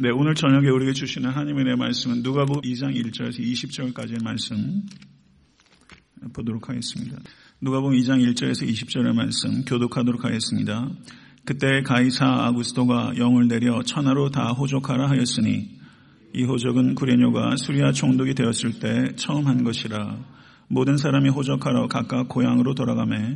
네, 0.00 0.10
오늘 0.10 0.36
저녁에 0.36 0.68
우리에게 0.68 0.92
주시는 0.92 1.28
하나님의 1.28 1.64
내 1.64 1.74
말씀은 1.74 2.22
누가복음 2.22 2.62
2장 2.62 2.94
1절에서 2.94 3.40
20절까지의 3.40 4.22
말씀 4.22 4.86
보도록 6.32 6.68
하겠습니다. 6.68 7.16
누가복음 7.60 7.98
2장 7.98 8.24
1절에서 8.24 8.64
20절의 8.68 9.12
말씀 9.12 9.64
교독하도록 9.64 10.24
하겠습니다. 10.24 10.88
그때 11.44 11.82
가이사 11.82 12.24
아구스도가 12.24 13.14
영을 13.18 13.48
내려 13.48 13.82
천하로 13.82 14.30
다 14.30 14.52
호족하라 14.52 15.10
하였으니 15.10 15.68
이 16.32 16.44
호족은 16.44 16.94
구레뇨가 16.94 17.56
수리아 17.56 17.90
총독이 17.90 18.34
되었을 18.34 18.78
때 18.78 19.16
처음 19.16 19.48
한 19.48 19.64
것이라 19.64 20.16
모든 20.68 20.96
사람이 20.96 21.30
호족하러 21.30 21.88
각각 21.88 22.28
고향으로 22.28 22.76
돌아가매 22.76 23.34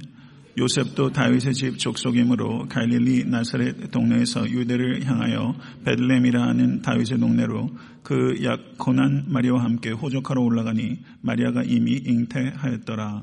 요셉도 0.58 1.12
다윗의 1.12 1.54
집 1.54 1.78
족속이므로 1.78 2.66
갈릴리 2.68 3.24
나사렛 3.24 3.90
동네에서 3.90 4.50
유대를 4.50 5.04
향하여 5.04 5.54
베들렘이라 5.84 6.42
하는 6.42 6.82
다윗의 6.82 7.18
동네로 7.18 7.70
그 8.02 8.36
약혼한 8.44 9.24
마리아와 9.28 9.64
함께 9.64 9.90
호적하러 9.90 10.42
올라가니 10.42 10.98
마리아가 11.22 11.62
이미 11.62 11.92
잉태하였더라. 12.04 13.22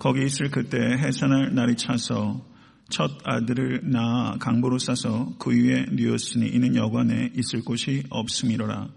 거기 0.00 0.24
있을 0.24 0.50
그때 0.50 0.78
해산할 0.78 1.54
날이 1.54 1.76
차서 1.76 2.44
첫 2.88 3.12
아들을 3.24 3.82
낳아 3.84 4.36
강보로 4.38 4.78
싸서 4.78 5.34
그 5.38 5.50
위에 5.50 5.86
뉘었으니 5.92 6.48
이는 6.48 6.74
여관에 6.74 7.30
있을 7.36 7.62
곳이 7.64 8.02
없음이로라. 8.10 8.88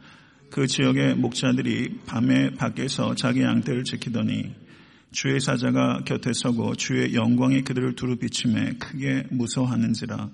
그 0.50 0.66
지역의 0.66 1.16
목자들이 1.16 2.00
밤에 2.08 2.52
밖에서 2.52 3.14
자기 3.16 3.42
양떼를 3.42 3.84
지키더니 3.84 4.67
주의 5.12 5.40
사자가 5.40 6.02
곁에 6.06 6.32
서고 6.34 6.76
주의 6.76 7.14
영광이 7.14 7.62
그들을 7.64 7.96
두루 7.96 8.18
비침에 8.18 8.74
크게 8.74 9.24
무서워하는지라. 9.32 10.30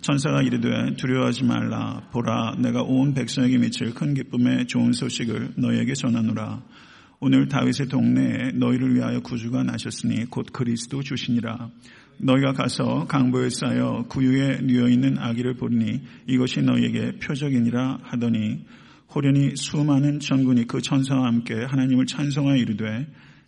천사가 0.00 0.42
이르되 0.42 0.96
두려워하지 0.96 1.44
말라. 1.44 2.08
보라 2.12 2.56
내가 2.58 2.82
온 2.82 3.14
백성에게 3.14 3.58
미칠 3.58 3.94
큰 3.94 4.14
기쁨의 4.14 4.66
좋은 4.66 4.92
소식을 4.92 5.54
너희에게 5.56 5.94
전하노라. 5.94 6.62
오늘 7.20 7.48
다윗의 7.48 7.88
동네에 7.88 8.52
너희를 8.54 8.94
위하여 8.94 9.20
구주가 9.20 9.62
나셨으니 9.62 10.26
곧 10.26 10.46
그리스도 10.52 11.02
주시니라. 11.02 11.70
너희가 12.18 12.52
가서 12.52 13.06
강보에 13.06 13.48
쌓여 13.48 14.04
구유에 14.08 14.60
누여 14.62 14.88
있는 14.88 15.18
아기를 15.18 15.54
보리니 15.54 16.02
이것이 16.26 16.62
너희에게 16.62 17.18
표적이니라 17.20 18.00
하더니. 18.02 18.64
호련히 19.14 19.54
수많은 19.56 20.18
천군이 20.20 20.66
그 20.66 20.82
천사와 20.82 21.26
함께 21.26 21.54
하나님을 21.54 22.06
찬송하여 22.06 22.56
이르되 22.56 23.06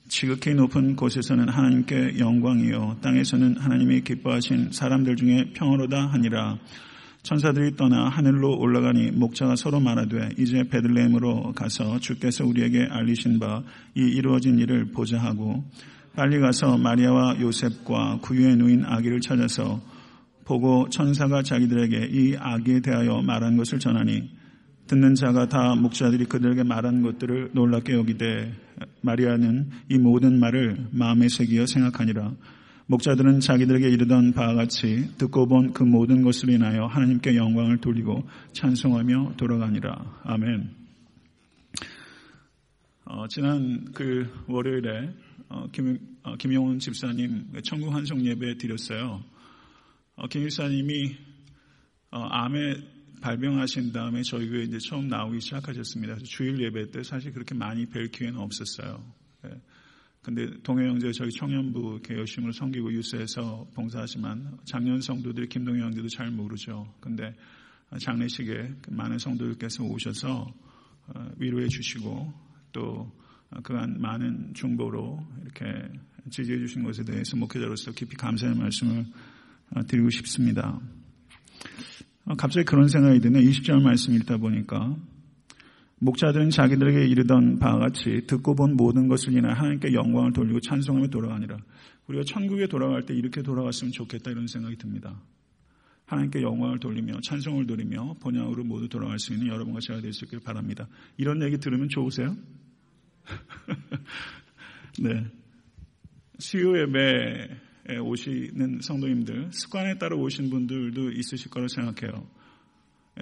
지극히 0.09 0.55
높은 0.55 0.97
곳에서는 0.97 1.49
하나님께 1.49 2.19
영광이요. 2.19 2.99
땅에서는 3.03 3.57
하나님이 3.59 4.03
기뻐하신 4.03 4.73
사람들 4.73 5.17
중에 5.17 5.53
평화로다 5.55 6.07
하니라. 6.07 6.59
천사들이 7.23 7.77
떠나 7.77 8.09
하늘로 8.09 8.59
올라가니 8.59 9.11
목자가 9.11 9.57
서로 9.57 9.81
말하되 9.81 10.31
이제 10.39 10.63
베들레헴으로 10.71 11.53
가서 11.53 11.99
주께서 11.99 12.47
우리에게 12.47 12.87
알리신 12.91 13.39
바 13.39 13.63
이 13.95 14.01
이루어진 14.01 14.59
일을 14.59 14.93
보자 14.93 15.19
하고 15.19 15.65
빨리 16.15 16.39
가서 16.39 16.79
마리아와 16.79 17.41
요셉과 17.41 18.21
구유에 18.23 18.55
누인 18.55 18.85
아기를 18.85 19.21
찾아서 19.21 19.81
보고 20.45 20.89
천사가 20.89 21.43
자기들에게 21.43 22.09
이 22.13 22.37
아기에 22.39 22.81
대하여 22.81 23.23
말한 23.23 23.57
것을 23.57 23.79
전하니 23.79 24.38
듣는 24.89 25.15
자가 25.15 25.49
다 25.49 25.75
목자들이 25.75 26.25
그들에게 26.25 26.63
말한 26.63 27.03
것들을 27.03 27.51
놀랍게 27.53 27.93
여기되 27.93 28.53
마리아는 29.03 29.71
이 29.91 29.99
모든 29.99 30.41
말을 30.41 30.89
마음에 30.93 31.29
새기어 31.29 31.67
생각하니라. 31.67 32.33
목자들은 32.87 33.41
자기들에게 33.41 33.87
이르던 33.87 34.33
바와 34.33 34.55
같이 34.55 35.11
듣고 35.19 35.47
본 35.47 35.75
그 35.75 35.83
모든 35.83 36.23
것을 36.23 36.49
인하여 36.49 36.87
하나님께 36.87 37.37
영광을 37.37 37.77
돌리고 37.79 38.27
찬송하며 38.55 39.35
돌아가니라. 39.37 40.23
아멘. 40.25 40.71
어, 43.05 43.29
지난 43.29 43.93
그 43.93 44.27
월요일에 44.49 45.15
어, 45.51 45.67
김, 45.71 45.99
어, 46.23 46.37
김용훈 46.37 46.79
집사님 46.79 47.53
천국 47.63 47.93
한송 47.93 48.25
예배 48.25 48.57
드렸어요. 48.57 49.23
어, 50.17 50.29
김 50.29 50.49
집사님이 50.49 51.15
어, 52.11 52.23
암에 52.23 52.98
발병하신 53.21 53.93
다음에 53.93 54.23
저희 54.23 54.49
교회 54.49 54.65
이제 54.65 54.79
처음 54.79 55.09
나오기 55.09 55.41
시작하셨습니다. 55.41 56.17
주일 56.25 56.61
예배 56.61 56.91
때 56.91 57.03
사실 57.03 57.33
그렇게 57.33 57.55
많이 57.55 57.87
뵐 57.87 58.11
기회는 58.11 58.39
없었어요. 58.39 59.05
예. 59.47 59.61
근데 60.23 60.47
동해 60.63 60.87
형제 60.87 61.11
저희 61.13 61.31
청년부 61.31 61.95
이렇게 61.95 62.15
열심히 62.15 62.53
섬기고 62.53 62.93
유세에서 62.93 63.67
봉사하지만 63.75 64.59
작년 64.65 65.01
성도들이 65.01 65.49
김동현 65.49 65.83
형제도 65.83 66.09
잘 66.09 66.31
모르죠. 66.31 66.93
근데 67.01 67.35
장례식에 67.99 68.75
그 68.83 68.91
많은 68.91 69.19
성도들께서 69.19 69.85
오셔서 69.85 70.53
어, 71.07 71.31
위로해 71.39 71.69
주시고 71.69 72.33
또 72.73 73.11
그간 73.63 73.99
많은 74.01 74.53
중보로 74.55 75.25
이렇게 75.43 75.65
지지해 76.31 76.59
주신 76.59 76.83
것에 76.83 77.03
대해서 77.05 77.37
목회자로서 77.37 77.93
깊이 77.93 78.15
감사의 78.17 78.55
말씀을 78.57 79.07
어, 79.71 79.83
드리고 79.87 80.11
싶습니다. 80.11 80.79
어, 82.29 82.35
갑자기 82.37 82.67
그런 82.67 82.89
생각이 82.89 83.21
드네. 83.21 83.41
20절 83.41 83.83
말씀 83.83 84.15
읽다 84.15 84.37
보니까 84.37 84.95
목자들은 86.01 86.51
자기들에게 86.51 87.07
이르던 87.07 87.59
바와 87.59 87.79
같이 87.79 88.27
듣고 88.27 88.55
본 88.55 88.77
모든 88.77 89.09
것을 89.09 89.33
인하 89.33 89.53
하나님께 89.55 89.95
영광을 89.95 90.33
돌리고 90.33 90.61
찬송하며 90.61 91.09
돌아가니라. 91.09 91.57
우리가 92.07 92.25
천국에 92.25 92.67
돌아갈 92.67 93.05
때 93.05 93.15
이렇게 93.15 93.43
돌아갔으면 93.43 93.93
좋겠다 93.93 94.31
이런 94.31 94.47
생각이 94.47 94.77
듭니다. 94.77 95.21
하나님께 96.05 96.43
영광을 96.43 96.79
돌리며 96.79 97.21
찬송을 97.23 97.67
돌리며 97.67 98.17
번향으로 98.21 98.63
모두 98.63 98.89
돌아갈 98.89 99.19
수 99.19 99.33
있는 99.33 99.49
여러분과 99.49 99.81
제가 99.81 100.01
될 100.01 100.13
수 100.13 100.25
있길 100.27 100.41
바랍니다. 100.41 100.87
이런 101.17 101.43
얘기 101.43 101.59
들으면 101.59 101.89
좋으세요? 101.89 102.37
네. 105.01 105.27
수요 106.39 106.79
예배 106.79 107.68
오시는 107.97 108.81
성도님들, 108.83 109.51
습관에 109.53 109.99
따라 109.99 110.17
오신 110.17 110.51
분들도 110.51 111.13
있으실 111.13 111.51
거라 111.51 111.69
생각해요. 111.69 112.29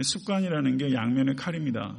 습관이라는 0.03 0.77
게 0.78 0.93
양면의 0.93 1.37
칼입니다. 1.37 1.97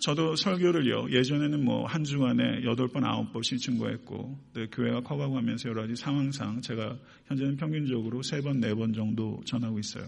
저도 0.00 0.36
설교를요, 0.36 1.12
예전에는 1.12 1.64
뭐 1.64 1.86
한 1.86 2.04
주간에 2.04 2.64
여덟 2.64 2.88
번, 2.88 3.04
아홉 3.04 3.32
번씩 3.32 3.58
증거했고, 3.60 4.38
교회가 4.72 5.00
커가고 5.00 5.36
하면서 5.36 5.68
여러 5.68 5.82
가지 5.82 5.94
상황상 5.96 6.60
제가 6.60 6.98
현재는 7.26 7.56
평균적으로 7.56 8.22
세 8.22 8.40
번, 8.40 8.60
네번 8.60 8.92
정도 8.92 9.40
전하고 9.46 9.78
있어요. 9.78 10.04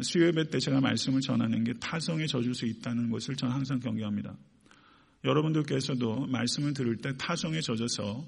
수요예배 0.00 0.50
때 0.50 0.58
제가 0.60 0.80
말씀을 0.80 1.20
전하는 1.20 1.64
게 1.64 1.72
타성에 1.80 2.26
젖을 2.26 2.54
수 2.54 2.66
있다는 2.66 3.10
것을 3.10 3.34
저는 3.34 3.54
항상 3.54 3.80
경계합니다. 3.80 4.36
여러분들께서도 5.24 6.26
말씀을 6.26 6.74
들을 6.74 6.96
때 6.98 7.16
타성에 7.16 7.60
젖어서 7.60 8.24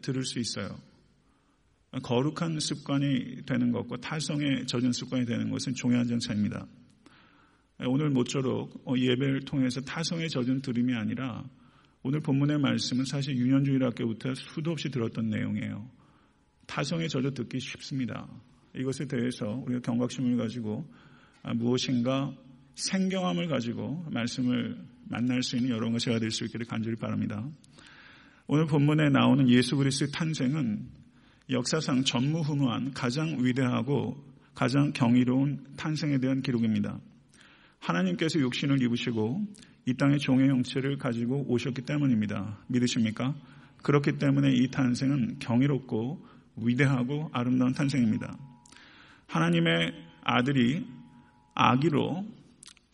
들을 0.00 0.24
수 0.24 0.38
있어요. 0.38 0.78
거룩한 2.02 2.58
습관이 2.58 3.46
되는 3.46 3.70
것과 3.70 3.98
타성에 3.98 4.66
젖은 4.66 4.92
습관이 4.92 5.26
되는 5.26 5.50
것은 5.50 5.74
중요한 5.74 6.06
정차입니다. 6.06 6.66
오늘 7.86 8.10
모쪼록 8.10 8.84
예배를 8.96 9.40
통해서 9.42 9.80
타성에 9.80 10.28
젖은 10.28 10.62
들음이 10.62 10.94
아니라 10.94 11.44
오늘 12.02 12.20
본문의 12.20 12.58
말씀은 12.58 13.04
사실 13.04 13.36
유년주일학교부터 13.36 14.34
수도 14.34 14.72
없이 14.72 14.90
들었던 14.90 15.30
내용이에요. 15.30 15.88
타성에 16.66 17.08
젖어 17.08 17.30
듣기 17.30 17.60
쉽습니다. 17.60 18.28
이것에 18.74 19.06
대해서 19.06 19.46
우리가 19.66 19.80
경각심을 19.80 20.36
가지고 20.36 20.84
무엇인가 21.54 22.34
생경함을 22.74 23.48
가지고 23.48 24.04
말씀을 24.10 24.76
만날 25.08 25.42
수 25.42 25.56
있는 25.56 25.70
여러분과 25.70 25.98
제가 25.98 26.18
될 26.18 26.30
수 26.30 26.44
있기를 26.44 26.66
간절히 26.66 26.96
바랍니다. 26.96 27.48
오늘 28.46 28.66
본문에 28.66 29.08
나오는 29.08 29.48
예수 29.48 29.74
그리스도의 29.76 30.10
탄생은 30.12 30.86
역사상 31.48 32.04
전무후무한 32.04 32.92
가장 32.92 33.38
위대하고 33.42 34.22
가장 34.54 34.92
경이로운 34.92 35.64
탄생에 35.78 36.18
대한 36.18 36.42
기록입니다. 36.42 37.00
하나님께서 37.78 38.38
육신을 38.40 38.82
입으시고 38.82 39.40
이 39.86 39.94
땅의 39.94 40.18
종의 40.18 40.50
형체를 40.50 40.98
가지고 40.98 41.46
오셨기 41.48 41.82
때문입니다. 41.82 42.58
믿으십니까? 42.68 43.34
그렇기 43.82 44.18
때문에 44.18 44.52
이 44.52 44.68
탄생은 44.70 45.38
경이롭고 45.38 46.26
위대하고 46.56 47.30
아름다운 47.32 47.72
탄생입니다. 47.72 48.36
하나님의 49.26 49.92
아들이 50.22 50.86
아기로 51.54 52.26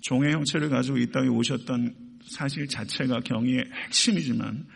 종의 0.03 0.33
형체를 0.33 0.69
가지고 0.69 0.99
이 0.99 1.11
땅에 1.11 1.27
오셨던 1.29 1.95
사실 2.23 2.69
자체가 2.69 3.21
경의의 3.21 3.65
핵심이지만 3.87 4.67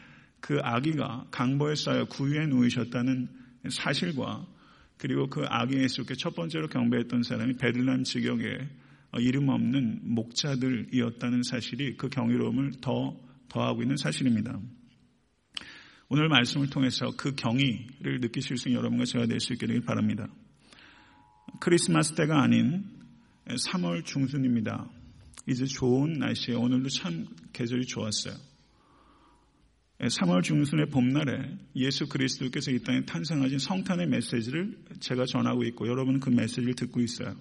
그 0.45 0.59
아기가 0.63 1.27
강보에 1.31 1.75
쌓여 1.75 2.05
구유에 2.05 2.49
누이셨다는 2.49 3.29
사실과 3.71 4.47
그리고 4.99 5.27
그 5.27 5.47
아기 5.49 5.79
예수께 5.79 6.17
첫 6.17 6.37
번째로 6.37 6.69
경배했던 6.69 7.23
사람이 7.23 7.55
베들람 7.55 8.05
지역에 8.05 8.69
이름 9.21 9.49
없는 9.49 10.01
목자들이었다는 10.03 11.45
사실이 11.45 11.97
그 11.97 12.11
경이로움을 12.11 12.73
더 12.83 13.19
더하고 13.49 13.81
있는 13.81 13.97
사실입니다. 13.97 14.61
오늘 16.11 16.29
말씀을 16.29 16.69
통해서 16.69 17.11
그 17.17 17.35
경의를 17.35 18.21
느끼실 18.21 18.59
수 18.59 18.69
있는 18.69 18.81
여러분과 18.81 19.07
제가 19.07 19.25
될 19.25 19.41
수 19.41 19.55
있기를 19.55 19.81
바랍니다. 19.81 20.29
크리스마스 21.59 22.15
때가 22.17 22.43
아닌 22.43 22.85
3월 23.47 24.05
중순입니다. 24.05 24.91
이제 25.49 25.65
좋은 25.65 26.19
날씨에 26.19 26.55
오늘도 26.55 26.91
참 26.91 27.29
계절이 27.55 27.87
좋았어요. 27.87 28.54
3월 30.01 30.43
중순의 30.43 30.87
봄날에 30.87 31.57
예수 31.77 32.09
그리스도께서 32.09 32.71
이 32.71 32.81
땅에 32.81 33.05
탄생하신 33.05 33.59
성탄의 33.59 34.09
메시지를 34.09 34.77
제가 35.01 35.25
전하고 35.25 35.65
있고 35.65 35.87
여러분은 35.87 36.21
그 36.21 36.31
메시지를 36.31 36.75
듣고 36.75 37.01
있어요. 37.01 37.35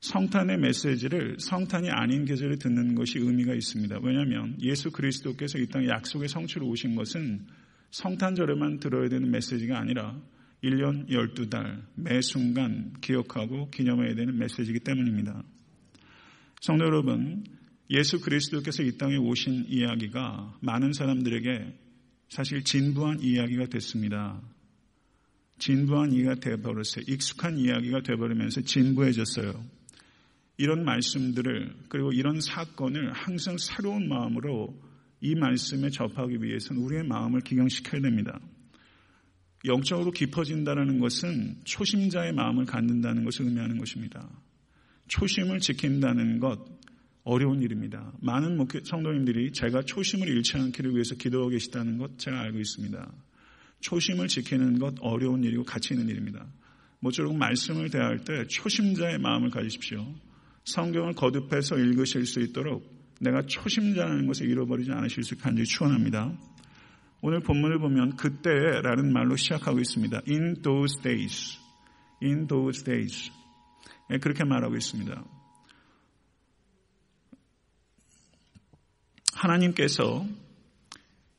성탄의 0.00 0.58
메시지를 0.58 1.36
성탄이 1.38 1.90
아닌 1.90 2.24
계절에 2.24 2.56
듣는 2.56 2.94
것이 2.94 3.18
의미가 3.18 3.54
있습니다. 3.54 3.98
왜냐하면 4.02 4.56
예수 4.60 4.90
그리스도께서 4.90 5.58
이 5.58 5.66
땅에 5.66 5.88
약속의 5.88 6.28
성취로 6.28 6.66
오신 6.68 6.94
것은 6.94 7.46
성탄절에만 7.90 8.80
들어야 8.80 9.08
되는 9.08 9.30
메시지가 9.30 9.78
아니라 9.78 10.20
1년 10.62 11.08
12달 11.08 11.82
매 11.94 12.20
순간 12.20 12.94
기억하고 13.00 13.70
기념해야 13.70 14.14
되는 14.14 14.38
메시지이기 14.38 14.80
때문입니다. 14.80 15.42
성도 16.60 16.84
여러분, 16.84 17.44
예수 17.90 18.20
그리스도께서 18.20 18.82
이 18.82 18.96
땅에 18.98 19.16
오신 19.16 19.66
이야기가 19.68 20.58
많은 20.60 20.92
사람들에게 20.92 21.78
사실 22.28 22.64
진부한 22.64 23.20
이야기가 23.20 23.66
됐습니다. 23.66 24.42
진부한 25.58 26.12
이야기가 26.12 26.34
되어버렸어요. 26.36 27.04
익숙한 27.08 27.58
이야기가 27.58 28.02
되어버리면서 28.02 28.62
진부해졌어요. 28.62 29.64
이런 30.58 30.84
말씀들을 30.84 31.74
그리고 31.88 32.12
이런 32.12 32.40
사건을 32.40 33.12
항상 33.12 33.56
새로운 33.58 34.08
마음으로 34.08 34.74
이 35.20 35.34
말씀에 35.34 35.90
접하기 35.90 36.42
위해서는 36.42 36.82
우리의 36.82 37.04
마음을 37.04 37.40
기경시켜야 37.40 38.00
됩니다. 38.00 38.40
영적으로 39.64 40.10
깊어진다는 40.10 41.00
것은 41.00 41.56
초심자의 41.64 42.32
마음을 42.32 42.66
갖는다는 42.66 43.24
것을 43.24 43.46
의미하는 43.46 43.78
것입니다. 43.78 44.28
초심을 45.08 45.60
지킨다는 45.60 46.40
것 46.40 46.58
어려운 47.26 47.60
일입니다. 47.60 48.12
많은 48.20 48.56
성도님들이 48.84 49.50
제가 49.50 49.82
초심을 49.82 50.28
잃지 50.28 50.56
않기를 50.58 50.92
위해서 50.92 51.16
기도하고 51.16 51.50
계시다는 51.50 51.98
것 51.98 52.18
제가 52.18 52.40
알고 52.40 52.60
있습니다. 52.60 53.12
초심을 53.80 54.28
지키는 54.28 54.78
것 54.78 54.94
어려운 55.00 55.42
일이고 55.42 55.64
가치 55.64 55.94
있는 55.94 56.08
일입니다. 56.08 56.46
모쪼록 57.00 57.36
말씀을 57.36 57.90
대할 57.90 58.18
때 58.24 58.46
초심자의 58.46 59.18
마음을 59.18 59.50
가지십시오. 59.50 60.06
성경을 60.64 61.14
거듭해서 61.14 61.76
읽으실 61.76 62.26
수 62.26 62.40
있도록 62.40 62.88
내가 63.20 63.42
초심자라는 63.42 64.28
것을 64.28 64.48
잃어버리지 64.48 64.92
않으실 64.92 65.24
수 65.24 65.36
간절히 65.36 65.66
축원합니다. 65.66 66.32
오늘 67.22 67.40
본문을 67.40 67.80
보면 67.80 68.14
그때라는 68.14 69.12
말로 69.12 69.34
시작하고 69.34 69.80
있습니다. 69.80 70.22
In 70.28 70.62
those 70.62 71.02
days. 71.02 71.58
In 72.22 72.46
those 72.46 72.84
days. 72.84 73.32
예, 74.12 74.18
그렇게 74.18 74.44
말하고 74.44 74.76
있습니다. 74.76 75.35
하나님께서 79.36 80.26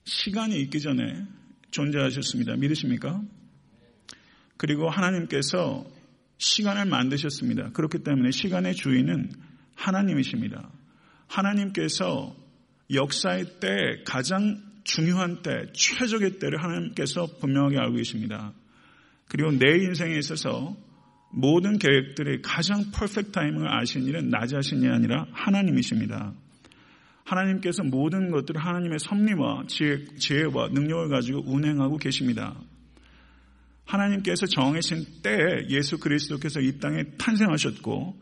시간이 0.06 0.60
있기 0.62 0.80
전에 0.80 1.26
존재하셨습니다. 1.72 2.56
믿으십니까? 2.56 3.22
그리고 4.56 4.90
하나님께서 4.90 5.86
시간을 6.38 6.86
만드셨습니다. 6.86 7.72
그렇기 7.72 8.04
때문에 8.04 8.32
시간의 8.32 8.76
주인은 8.76 9.32
하나님이십니다. 9.76 10.70
하나님께서 11.28 12.36
역사의 12.94 13.60
때 13.60 13.68
가장 14.06 14.64
중요한 14.84 15.42
때, 15.42 15.52
최적의 15.74 16.40
때를 16.40 16.64
하나님께서 16.64 17.28
분명하게 17.42 17.78
알고 17.78 17.96
계십니다. 17.98 18.54
그리고 19.28 19.52
내 19.52 19.76
인생에 19.76 20.18
있어서 20.18 20.78
모든 21.32 21.78
계획들의 21.78 22.42
가장 22.42 22.92
퍼펙트 22.92 23.32
타이밍을 23.32 23.68
아시는 23.70 24.08
일은 24.08 24.30
나 24.30 24.46
자신이 24.46 24.88
아니라 24.88 25.28
하나님이십니다. 25.34 26.34
하나님께서 27.28 27.84
모든 27.84 28.32
것들을 28.32 28.60
하나님의 28.60 29.00
섭리와 29.00 29.66
지혜, 29.68 30.06
지혜 30.18 30.44
와 30.44 30.70
능력을 30.70 31.10
가지고 31.10 31.44
운행하고 31.46 31.98
계십니다. 31.98 32.56
하나님께서 33.86 34.46
정해신 34.46 35.06
때에 35.24 35.68
예수 35.70 35.98
그리스도께서 35.98 36.62
이 36.62 36.80
땅에 36.80 37.04
탄생하셨고 37.18 38.16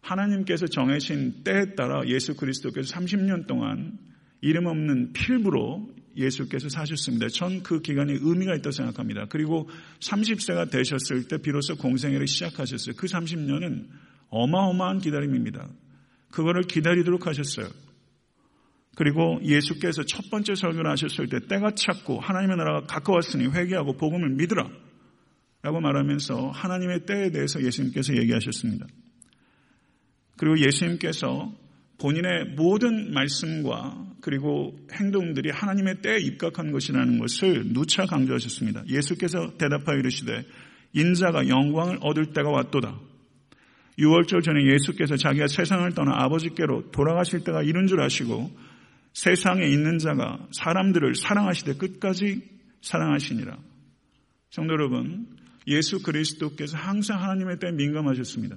하나님께서 0.00 0.66
정해신 0.66 1.44
때에 1.44 1.74
따라 1.76 2.02
예수 2.06 2.34
그리스도께서 2.34 2.94
30년 2.94 3.46
동안 3.46 3.98
이름 4.40 4.66
없는 4.66 5.12
필부로 5.12 5.90
예수께서 6.16 6.68
사셨습니다. 6.68 7.28
전 7.28 7.62
그 7.62 7.80
기간에 7.80 8.14
의미가 8.20 8.56
있다고 8.56 8.72
생각합니다. 8.72 9.26
그리고 9.28 9.68
30세가 10.00 10.70
되셨을 10.70 11.28
때 11.28 11.38
비로소 11.38 11.76
공생애를 11.76 12.26
시작하셨어요. 12.26 12.96
그 12.96 13.06
30년은 13.06 13.86
어마어마한 14.30 14.98
기다림입니다. 14.98 15.68
그거를 16.32 16.62
기다리도록 16.62 17.26
하셨어요. 17.26 17.68
그리고 18.98 19.38
예수께서 19.44 20.02
첫 20.02 20.28
번째 20.28 20.56
설교를 20.56 20.90
하셨을 20.90 21.28
때 21.28 21.38
때가 21.46 21.70
찼고 21.76 22.18
하나님의 22.18 22.56
나라가 22.56 22.84
가까웠으니 22.84 23.46
회개하고 23.46 23.96
복음을 23.96 24.28
믿으라 24.30 24.68
라고 25.62 25.80
말하면서 25.80 26.50
하나님의 26.50 27.06
때에 27.06 27.30
대해서 27.30 27.62
예수님께서 27.62 28.16
얘기하셨습니다. 28.16 28.86
그리고 30.36 30.58
예수님께서 30.58 31.54
본인의 32.00 32.56
모든 32.56 33.12
말씀과 33.12 34.04
그리고 34.20 34.76
행동들이 34.90 35.50
하나님의 35.50 36.02
때에 36.02 36.18
입각한 36.18 36.72
것이라는 36.72 37.20
것을 37.20 37.72
누차 37.72 38.04
강조하셨습니다. 38.04 38.82
예수께서 38.88 39.56
대답하여 39.58 39.96
이르시되 39.96 40.44
인자가 40.94 41.46
영광을 41.46 41.98
얻을 42.00 42.32
때가 42.32 42.50
왔도다. 42.50 42.98
6월절 43.96 44.42
전에 44.42 44.66
예수께서 44.72 45.16
자기가 45.16 45.46
세상을 45.46 45.88
떠나 45.92 46.14
아버지께로 46.24 46.90
돌아가실 46.90 47.44
때가 47.44 47.62
이른 47.62 47.86
줄 47.86 48.00
아시고 48.00 48.66
세상에 49.18 49.66
있는 49.66 49.98
자가 49.98 50.46
사람들을 50.52 51.16
사랑하시되 51.16 51.74
끝까지 51.74 52.40
사랑하시니라. 52.82 53.58
성도 54.50 54.74
여러분, 54.74 55.26
예수 55.66 56.00
그리스도께서 56.00 56.78
항상 56.78 57.20
하나님의 57.20 57.58
때에 57.58 57.72
민감하셨습니다. 57.72 58.56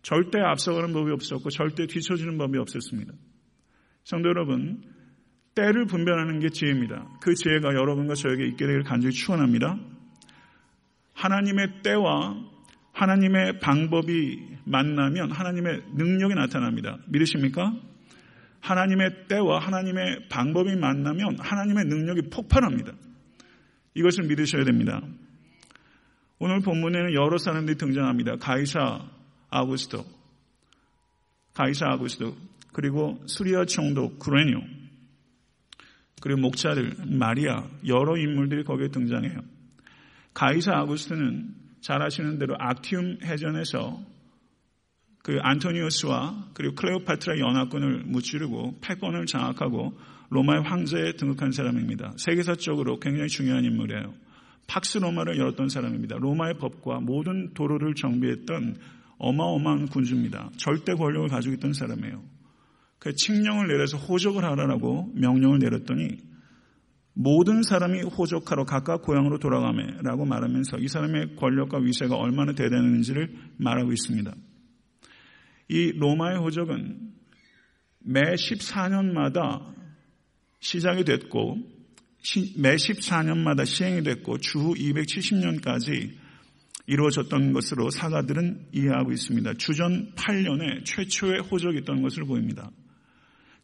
절대 0.00 0.40
앞서가는 0.40 0.94
법이 0.94 1.12
없었고 1.12 1.50
절대 1.50 1.86
뒤처지는 1.86 2.38
법이 2.38 2.56
없었습니다. 2.56 3.12
성도 4.04 4.30
여러분, 4.30 4.82
때를 5.54 5.84
분별하는 5.84 6.40
게 6.40 6.48
지혜입니다. 6.48 7.18
그 7.20 7.34
지혜가 7.34 7.74
여러분과 7.74 8.14
저에게 8.14 8.46
있게 8.46 8.64
되기를 8.64 8.84
간절히 8.84 9.12
축원합니다. 9.12 9.78
하나님의 11.12 11.82
때와 11.82 12.42
하나님의 12.92 13.60
방법이 13.60 14.38
만나면 14.64 15.30
하나님의 15.30 15.82
능력이 15.94 16.34
나타납니다. 16.36 16.96
믿으십니까? 17.08 17.93
하나님의 18.64 19.28
때와 19.28 19.58
하나님의 19.58 20.28
방법이 20.30 20.74
만나면 20.74 21.38
하나님의 21.38 21.84
능력이 21.84 22.30
폭발합니다. 22.30 22.92
이것을 23.94 24.24
믿으셔야 24.24 24.64
됩니다. 24.64 25.02
오늘 26.38 26.60
본문에는 26.60 27.12
여러 27.12 27.36
사람들이 27.36 27.76
등장합니다. 27.76 28.36
가이사 28.36 29.06
아구스토, 29.50 30.04
가이사 31.52 31.86
아구스토, 31.90 32.34
그리고 32.72 33.22
수리아 33.26 33.66
총독 33.66 34.18
그레니오, 34.18 34.60
그리고 36.22 36.40
목자들 36.40 36.94
마리아 37.06 37.68
여러 37.86 38.16
인물들이 38.16 38.64
거기에 38.64 38.88
등장해요. 38.88 39.40
가이사 40.32 40.72
아구스토는 40.72 41.54
잘 41.82 42.00
아시는 42.00 42.38
대로 42.38 42.56
악티움 42.58 43.18
해전에서 43.22 44.13
그 45.24 45.38
안토니우스와 45.40 46.50
그리고 46.52 46.74
클레오파트라 46.74 47.38
연합군을 47.38 48.02
무찌르고 48.04 48.76
패권을 48.82 49.24
장악하고 49.24 49.94
로마의 50.28 50.62
황제에 50.64 51.12
등극한 51.12 51.50
사람입니다. 51.50 52.12
세계사적으로 52.18 53.00
굉장히 53.00 53.28
중요한 53.28 53.64
인물이에요. 53.64 54.12
팍스 54.66 54.98
로마를 54.98 55.38
열었던 55.38 55.70
사람입니다. 55.70 56.16
로마의 56.18 56.58
법과 56.58 57.00
모든 57.00 57.54
도로를 57.54 57.94
정비했던 57.94 58.76
어마어마한 59.16 59.86
군주입니다. 59.86 60.50
절대 60.58 60.92
권력을 60.92 61.26
가지고 61.28 61.54
있던 61.54 61.72
사람이에요. 61.72 62.22
그 62.98 63.14
칙령을 63.14 63.68
내려서 63.68 63.96
호적을 63.96 64.44
하라라고 64.44 65.10
명령을 65.14 65.58
내렸더니 65.58 66.18
모든 67.14 67.62
사람이 67.62 68.02
호적하러 68.02 68.64
각각 68.64 69.00
고향으로 69.00 69.38
돌아가매라고 69.38 70.26
말하면서 70.26 70.80
이 70.80 70.88
사람의 70.88 71.36
권력과 71.36 71.78
위세가 71.78 72.14
얼마나 72.14 72.52
대단했는지를 72.52 73.34
말하고 73.56 73.90
있습니다. 73.90 74.34
이 75.68 75.92
로마의 75.92 76.38
호적은 76.38 77.12
매 78.00 78.20
14년마다 78.20 79.74
시작이 80.60 81.04
됐고 81.04 81.58
매 82.56 82.74
14년마다 82.76 83.66
시행이 83.66 84.02
됐고 84.02 84.38
주 84.38 84.58
270년까지 84.58 86.12
이루어졌던 86.86 87.52
것으로 87.52 87.90
사가들은 87.90 88.68
이해하고 88.72 89.12
있습니다. 89.12 89.54
주전 89.54 90.12
8년에 90.14 90.84
최초의 90.84 91.40
호적이 91.40 91.78
있던 91.78 92.02
것으로 92.02 92.26
보입니다. 92.26 92.70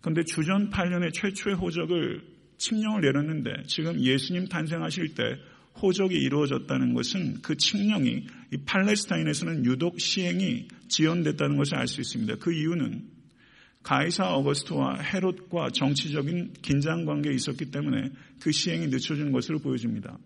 그런데 0.01 0.23
주전 0.25 0.71
8년에 0.71 1.13
최초의 1.13 1.57
호적을 1.57 2.23
칙령을 2.57 3.03
내렸는데 3.03 3.65
지금 3.67 4.01
예수님 4.01 4.49
탄생하실 4.49 5.15
때 5.15 5.37
호적이 5.81 6.17
이루어졌다는 6.17 6.95
것은 6.95 7.43
그 7.43 7.57
칙령이 7.57 8.27
이 8.53 8.57
팔레스타인에서는 8.67 9.65
유독 9.65 10.01
시행이 10.01 10.69
지연됐다는 10.89 11.57
것을 11.57 11.77
알 11.77 11.87
수 11.87 12.01
있습니다. 12.01 12.37
그 12.37 12.53
이유는 12.53 13.09
가이사 13.83 14.35
어거스트와 14.35 15.01
헤롯과 15.01 15.71
정치적인 15.71 16.55
긴장 16.61 17.07
관계에 17.07 17.33
있었기 17.33 17.71
때문에 17.71 18.11
그 18.41 18.53
시행이 18.53 18.89
늦춰진 18.89 19.33
것으로 19.33 19.59
보여집니다. 19.59 20.19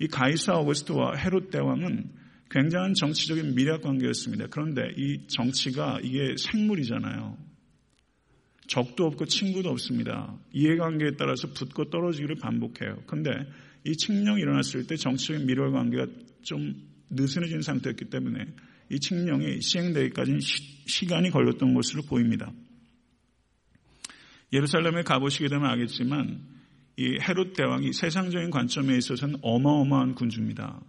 이 0.00 0.08
가이사 0.08 0.54
어거스트와 0.54 1.16
헤롯 1.16 1.50
대왕은 1.50 2.10
굉장한 2.50 2.94
정치적인 2.94 3.54
미략 3.54 3.82
관계였습니다. 3.82 4.46
그런데 4.50 4.82
이 4.96 5.26
정치가 5.28 6.00
이게 6.02 6.34
생물이잖아요. 6.36 7.36
적도 8.66 9.06
없고 9.06 9.26
친구도 9.26 9.70
없습니다. 9.70 10.36
이해관계에 10.52 11.12
따라서 11.18 11.48
붙고 11.48 11.90
떨어지기를 11.90 12.36
반복해요. 12.36 13.02
근데 13.06 13.30
이 13.84 13.96
칙령이 13.96 14.40
일어났을 14.40 14.86
때 14.86 14.96
정치적인 14.96 15.46
미월 15.46 15.72
관계가 15.72 16.06
좀 16.42 16.74
느슨해진 17.10 17.62
상태였기 17.62 18.06
때문에 18.06 18.46
이 18.90 19.00
칙령이 19.00 19.60
시행되기까지는 19.60 20.40
시, 20.40 21.06
간이 21.06 21.30
걸렸던 21.30 21.74
것으로 21.74 22.02
보입니다. 22.02 22.52
예루살렘에 24.52 25.02
가보시게 25.02 25.48
되면 25.48 25.66
알겠지만 25.66 26.40
이 26.96 27.18
헤롯 27.20 27.52
대왕이 27.54 27.92
세상적인 27.92 28.50
관점에 28.50 28.96
있어서는 28.96 29.36
어마어마한 29.42 30.14
군주입니다. 30.14 30.80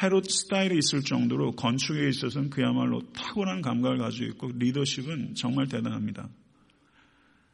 헤롯 0.00 0.30
스타일이 0.30 0.78
있을 0.78 1.02
정도로 1.02 1.52
건축에 1.52 2.08
있어서는 2.08 2.50
그야말로 2.50 3.02
탁월한 3.12 3.62
감각을 3.62 3.98
가지고 3.98 4.26
있고 4.26 4.52
리더십은 4.54 5.34
정말 5.34 5.66
대단합니다. 5.66 6.28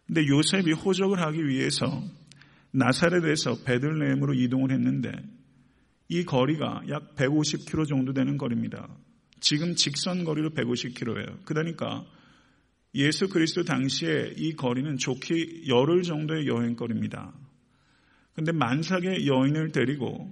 근데 0.07 0.27
요셉이 0.27 0.73
호적을 0.73 1.21
하기 1.23 1.49
위해서 1.49 2.05
나사렛에서 2.75 3.63
베들레헴으로 3.65 4.35
이동을 4.35 4.73
했는데 4.73 5.13
이 6.09 6.25
거리가 6.25 6.83
약 6.91 7.15
150km 7.15 7.89
정도 7.89 8.13
되는 8.13 8.37
거리입니다. 8.37 8.89
지금 9.41 9.75
직선 9.75 10.25
거리로 10.25 10.51
150km예요. 10.51 11.45
그러니까 11.45 12.05
예수 12.95 13.29
그리스도 13.29 13.65
당시에 13.65 14.35
이 14.37 14.55
거리는 14.55 14.97
좋게 14.97 15.69
열흘 15.69 16.03
정도의 16.03 16.47
여행거리입니다. 16.47 17.33
근데 18.35 18.53
만삭의 18.53 19.27
여인을 19.27 19.71
데리고 19.73 20.31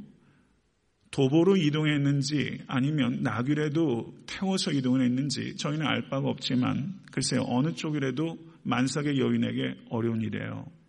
도보로 1.13 1.57
이동했는지 1.57 2.61
아니면 2.67 3.23
나귀라도 3.23 4.15
태워서 4.27 4.73
이동을 4.73 5.03
했는지 5.03 5.57
저희는 5.57 5.87
알 5.87 6.09
바가 6.09 6.29
없지만 6.29 6.99
글쎄요 7.13 7.45
어느 7.47 7.75
쪽이라도 7.75 8.39
만삭의 8.63 9.19
여인에게 9.19 9.77
어려운 9.91 10.23
일이에요. 10.23 10.82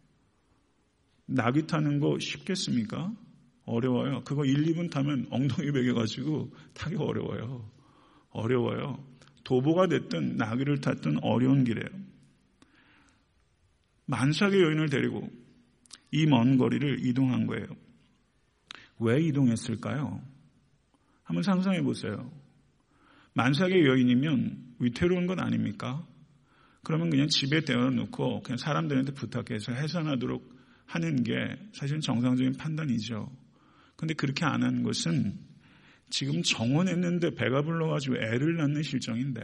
나귀 1.25 1.68
타는 1.68 2.00
거 2.00 2.18
쉽겠습니까? 2.20 3.13
어려워요. 3.65 4.24
그거 4.24 4.46
1, 4.46 4.63
2분 4.74 4.92
타면 4.92 5.27
엉덩이 5.30 5.72
베겨가지고 5.72 6.51
타기 6.74 6.96
어려워요. 6.98 7.70
어려워요. 8.30 9.03
도보가 9.44 9.88
됐든 9.88 10.38
나귀를 10.38 10.82
탔든 10.82 11.24
어려운 11.24 11.63
길이에요. 11.63 11.88
만삭의 14.06 14.62
여인을 14.62 14.89
데리고 14.89 15.30
이 16.12 16.25
먼 16.25 16.58
거리를 16.58 17.06
이동한 17.06 17.48
거예요. 17.48 17.65
왜 19.00 19.22
이동했을까요? 19.22 20.22
한번 21.24 21.44
상상해 21.44 21.82
보세요. 21.82 22.32
만삭의 23.34 23.86
여인이면 23.86 24.75
위태로운 24.80 25.25
건 25.25 25.39
아닙니까? 25.39 26.06
그러면 26.84 27.10
그냥 27.10 27.27
집에 27.30 27.62
데워놓고 27.62 28.42
그냥 28.44 28.58
사람들한테 28.58 29.13
부탁해서 29.13 29.72
해산하도록 29.72 30.52
하는 30.86 31.24
게 31.24 31.34
사실은 31.74 32.02
정상적인 32.02 32.54
판단이죠. 32.54 33.32
근데 33.96 34.13
그렇게 34.13 34.46
안 34.46 34.63
하는 34.63 34.84
것은 34.84 35.40
지금 36.10 36.44
정원했는데 36.44 37.32
배가 37.32 37.62
불러가지고 37.63 38.18
애를 38.18 38.58
낳는 38.58 38.84
실정인데 38.84 39.42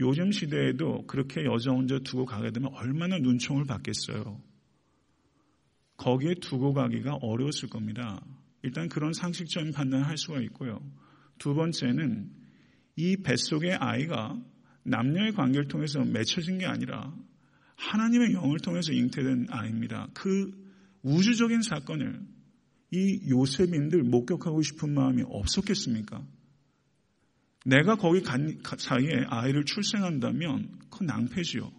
요즘 0.00 0.32
시대에도 0.32 1.06
그렇게 1.06 1.44
여자 1.44 1.70
혼자 1.70 1.98
두고 2.00 2.24
가게 2.24 2.50
되면 2.50 2.72
얼마나 2.74 3.18
눈총을 3.18 3.66
받겠어요. 3.66 4.40
거기에 5.96 6.34
두고 6.40 6.72
가기가 6.72 7.18
어려웠을 7.20 7.68
겁니다. 7.68 8.20
일단 8.62 8.88
그런 8.88 9.12
상식적인 9.12 9.72
판단을 9.72 10.06
할 10.06 10.16
수가 10.16 10.40
있고요. 10.40 10.80
두 11.38 11.54
번째는 11.54 12.30
이 12.96 13.16
뱃속의 13.18 13.74
아이가 13.74 14.36
남녀의 14.84 15.32
관계를 15.32 15.68
통해서 15.68 16.04
맺혀진 16.04 16.58
게 16.58 16.66
아니라 16.66 17.14
하나님의 17.76 18.32
영을 18.32 18.58
통해서 18.58 18.92
잉태된 18.92 19.46
아이입니다. 19.50 20.08
그 20.14 20.61
우주적인 21.02 21.62
사건을 21.62 22.20
이 22.90 23.30
요셉인들 23.30 24.02
목격하고 24.02 24.62
싶은 24.62 24.94
마음이 24.94 25.22
없었겠습니까? 25.26 26.22
내가 27.64 27.96
거기 27.96 28.22
간 28.22 28.60
사이에 28.76 29.24
아이를 29.28 29.64
출생한다면 29.64 30.80
그 30.90 31.04
낭패지요. 31.04 31.70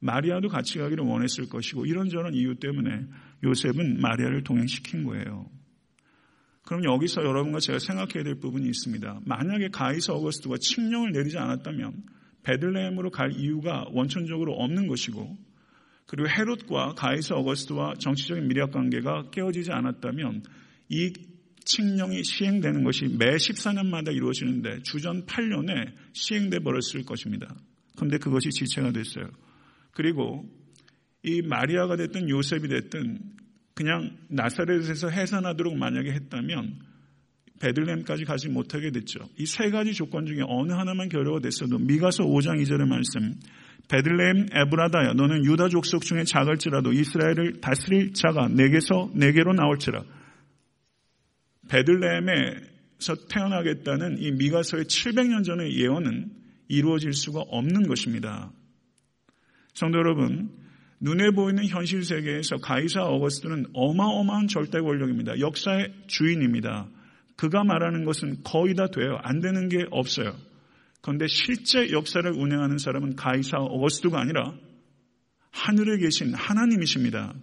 마리아도 0.00 0.48
같이 0.48 0.78
가기를 0.78 1.04
원했을 1.04 1.48
것이고 1.48 1.86
이런저런 1.86 2.34
이유 2.34 2.56
때문에 2.56 3.06
요셉은 3.42 4.00
마리아를 4.00 4.42
동행시킨 4.42 5.04
거예요. 5.04 5.48
그럼 6.62 6.84
여기서 6.84 7.22
여러분과 7.22 7.60
제가 7.60 7.78
생각해야 7.78 8.24
될 8.24 8.36
부분이 8.36 8.66
있습니다. 8.66 9.20
만약에 9.24 9.68
가이사 9.68 10.14
어거스트가 10.14 10.56
칙령을 10.60 11.12
내리지 11.12 11.38
않았다면 11.38 12.02
베들레헴으로 12.42 13.10
갈 13.10 13.32
이유가 13.32 13.86
원천적으로 13.92 14.54
없는 14.54 14.88
것이고 14.88 15.38
그리고 16.06 16.28
헤롯과 16.28 16.94
가이사 16.94 17.34
어거스트와 17.36 17.94
정치적인 17.98 18.48
미략 18.48 18.72
관계가 18.72 19.30
깨어지지 19.30 19.72
않았다면 19.72 20.42
이 20.90 21.12
칙령이 21.64 22.22
시행되는 22.24 22.84
것이 22.84 23.06
매 23.06 23.36
14년마다 23.36 24.14
이루어지는데 24.14 24.82
주전 24.82 25.24
8년에 25.24 25.92
시행돼 26.12 26.58
버렸을 26.60 27.04
것입니다. 27.04 27.54
그런데 27.96 28.18
그것이 28.18 28.50
지체가 28.50 28.92
됐어요. 28.92 29.30
그리고 29.92 30.44
이 31.22 31.40
마리아가 31.40 31.96
됐든 31.96 32.28
요셉이 32.28 32.68
됐든 32.68 33.18
그냥 33.74 34.18
나사렛에서 34.28 35.08
해산하도록 35.08 35.76
만약에 35.76 36.12
했다면 36.12 36.80
베들렘까지 37.60 38.24
가지 38.24 38.48
못하게 38.48 38.90
됐죠. 38.90 39.20
이 39.38 39.46
세 39.46 39.70
가지 39.70 39.94
조건 39.94 40.26
중에 40.26 40.40
어느 40.46 40.72
하나만 40.72 41.08
결여가 41.08 41.40
됐어도 41.40 41.78
미가서 41.78 42.24
5장 42.24 42.60
2절의 42.62 42.86
말씀 42.86 43.34
베들레헴 43.88 44.48
에브라다야 44.52 45.12
너는 45.14 45.44
유다 45.44 45.68
족속 45.68 46.02
중에 46.02 46.24
작을지라도 46.24 46.92
이스라엘을 46.92 47.60
다스릴 47.60 48.14
자가 48.14 48.48
내게서 48.48 49.10
내게로 49.14 49.52
나올지라 49.52 50.02
베들레헴에서 51.68 53.14
태어나겠다는 53.28 54.18
이 54.18 54.32
미가서의 54.32 54.84
700년 54.84 55.44
전의 55.44 55.76
예언은 55.78 56.30
이루어질 56.68 57.12
수가 57.12 57.40
없는 57.40 57.86
것입니다. 57.86 58.50
성도 59.74 59.98
여러분, 59.98 60.50
눈에 61.00 61.30
보이는 61.30 61.66
현실 61.66 62.04
세계에서 62.04 62.56
가이사 62.56 63.02
어거스트는 63.02 63.66
어마어마한 63.74 64.48
절대 64.48 64.80
권력입니다. 64.80 65.38
역사의 65.40 65.92
주인입니다. 66.06 66.88
그가 67.36 67.64
말하는 67.64 68.04
것은 68.04 68.42
거의 68.44 68.74
다 68.74 68.86
돼요. 68.86 69.18
안 69.22 69.40
되는 69.40 69.68
게 69.68 69.84
없어요. 69.90 70.34
그런데 71.04 71.26
실제 71.28 71.90
역사를 71.90 72.28
운행하는 72.30 72.78
사람은 72.78 73.14
가이사 73.14 73.58
어거스트가 73.58 74.18
아니라 74.18 74.54
하늘에 75.50 75.98
계신 75.98 76.32
하나님이십니다. 76.32 77.34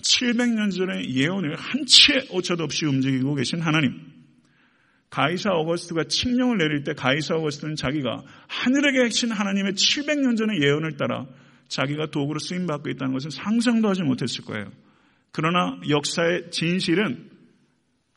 700년 0.00 0.74
전의 0.74 1.14
예언을 1.14 1.56
한치의 1.56 2.28
오차도 2.30 2.64
없이 2.64 2.86
움직이고 2.86 3.34
계신 3.34 3.60
하나님. 3.60 4.00
가이사 5.10 5.50
어거스트가 5.50 6.04
칙령을 6.04 6.56
내릴 6.56 6.84
때 6.84 6.94
가이사 6.94 7.34
어거스트는 7.34 7.76
자기가 7.76 8.22
하늘에 8.48 8.92
계신 8.92 9.30
하나님의 9.30 9.72
700년 9.74 10.38
전의 10.38 10.62
예언을 10.62 10.96
따라 10.96 11.26
자기가 11.68 12.06
도구로 12.10 12.38
쓰임받고 12.38 12.88
있다는 12.88 13.12
것은 13.12 13.28
상상도 13.28 13.90
하지 13.90 14.04
못했을 14.04 14.42
거예요. 14.46 14.72
그러나 15.32 15.78
역사의 15.86 16.50
진실은 16.50 17.28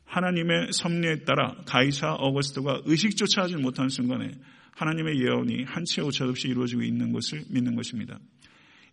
하나님의 0.06 0.72
섭리에 0.72 1.26
따라 1.26 1.58
가이사 1.66 2.14
어거스트가 2.14 2.84
의식조차 2.86 3.42
하지 3.42 3.58
못한 3.58 3.90
순간에 3.90 4.32
하나님의 4.80 5.20
예언이 5.22 5.64
한치의 5.64 6.08
오차 6.08 6.26
없이 6.26 6.48
이루어지고 6.48 6.84
있는 6.84 7.12
것을 7.12 7.44
믿는 7.50 7.76
것입니다. 7.76 8.18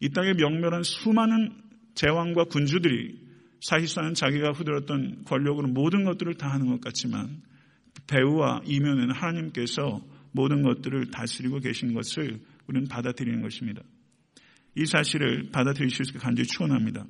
이 0.01 0.09
땅에 0.11 0.33
명멸한 0.35 0.83
수많은 0.83 1.53
제왕과 1.95 2.45
군주들이 2.45 3.25
사실상 3.61 4.13
자기가 4.13 4.51
후들었던 4.51 5.25
권력으로 5.25 5.69
모든 5.69 6.05
것들을 6.05 6.35
다 6.35 6.49
하는 6.49 6.67
것 6.67 6.81
같지만 6.81 7.41
배우와 8.07 8.63
이면은 8.67 9.11
하나님께서 9.13 10.03
모든 10.33 10.63
것들을 10.63 11.11
다스리고 11.11 11.61
계신 11.61 11.95
것을 11.95 12.41
우리는 12.67 12.89
받아들이는 12.89 13.43
것입니다. 13.43 13.83
이 14.75 14.85
사실을 14.85 15.51
있게 16.09 16.19
간절히 16.19 16.47
축원합니다. 16.49 17.07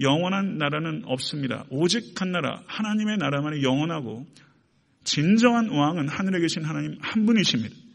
영원한 0.00 0.58
나라는 0.58 1.02
없습니다. 1.04 1.64
오직 1.70 2.20
한 2.20 2.32
나라, 2.32 2.62
하나님의 2.66 3.18
나라만이 3.18 3.62
영원하고 3.62 4.26
진정한 5.04 5.68
왕은 5.68 6.08
하늘에 6.08 6.40
계신 6.40 6.64
하나님 6.64 6.98
한 7.00 7.26
분이십니다. 7.26 7.87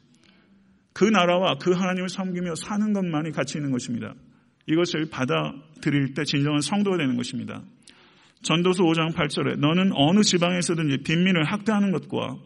그 0.93 1.05
나라와 1.05 1.55
그 1.55 1.71
하나님을 1.71 2.09
섬기며 2.09 2.55
사는 2.55 2.93
것만이 2.93 3.31
가치 3.31 3.57
있는 3.57 3.71
것입니다. 3.71 4.13
이것을 4.67 5.09
받아들일 5.09 6.13
때 6.13 6.23
진정한 6.23 6.61
성도가 6.61 6.97
되는 6.97 7.17
것입니다. 7.17 7.63
전도서 8.43 8.83
5장 8.83 9.13
8절에 9.13 9.57
너는 9.57 9.91
어느 9.95 10.21
지방에서든지 10.21 11.03
빈민을 11.03 11.45
학대하는 11.45 11.91
것과 11.91 12.37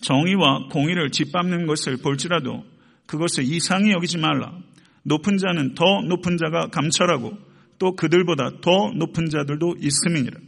정의와 0.00 0.68
공의를 0.70 1.10
짓밟는 1.10 1.66
것을 1.66 1.96
볼지라도 1.98 2.64
그것을 3.06 3.44
이상히 3.44 3.92
여기지 3.92 4.18
말라. 4.18 4.58
높은 5.04 5.38
자는 5.38 5.74
더 5.74 5.84
높은 6.02 6.36
자가 6.36 6.68
감찰하고 6.68 7.38
또 7.78 7.94
그들보다 7.94 8.60
더 8.60 8.92
높은 8.96 9.28
자들도 9.28 9.76
있음이니라. 9.80 10.40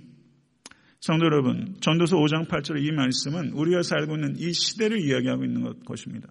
성도 1.00 1.26
여러분, 1.26 1.76
전도서 1.80 2.16
5장 2.16 2.48
8절의 2.48 2.84
이 2.84 2.90
말씀은 2.90 3.52
우리가 3.52 3.82
살고 3.82 4.16
있는 4.16 4.34
이 4.36 4.52
시대를 4.52 5.00
이야기하고 5.00 5.44
있는 5.44 5.84
것입니다. 5.84 6.28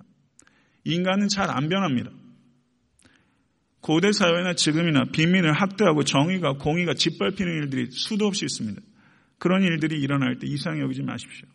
인간은 0.87 1.27
잘 1.27 1.49
안 1.49 1.69
변합니다. 1.69 2.11
고대 3.81 4.11
사회나 4.11 4.53
지금이나 4.53 5.05
빈민을 5.05 5.53
학대하고 5.53 6.03
정의가 6.03 6.53
공의가 6.53 6.93
짓밟히는 6.93 7.63
일들이 7.63 7.91
수도 7.91 8.25
없이 8.25 8.45
있습니다. 8.45 8.81
그런 9.37 9.63
일들이 9.63 9.99
일어날 10.01 10.39
때 10.39 10.47
이상히 10.47 10.81
여기지 10.81 11.03
마십시오. 11.03 11.47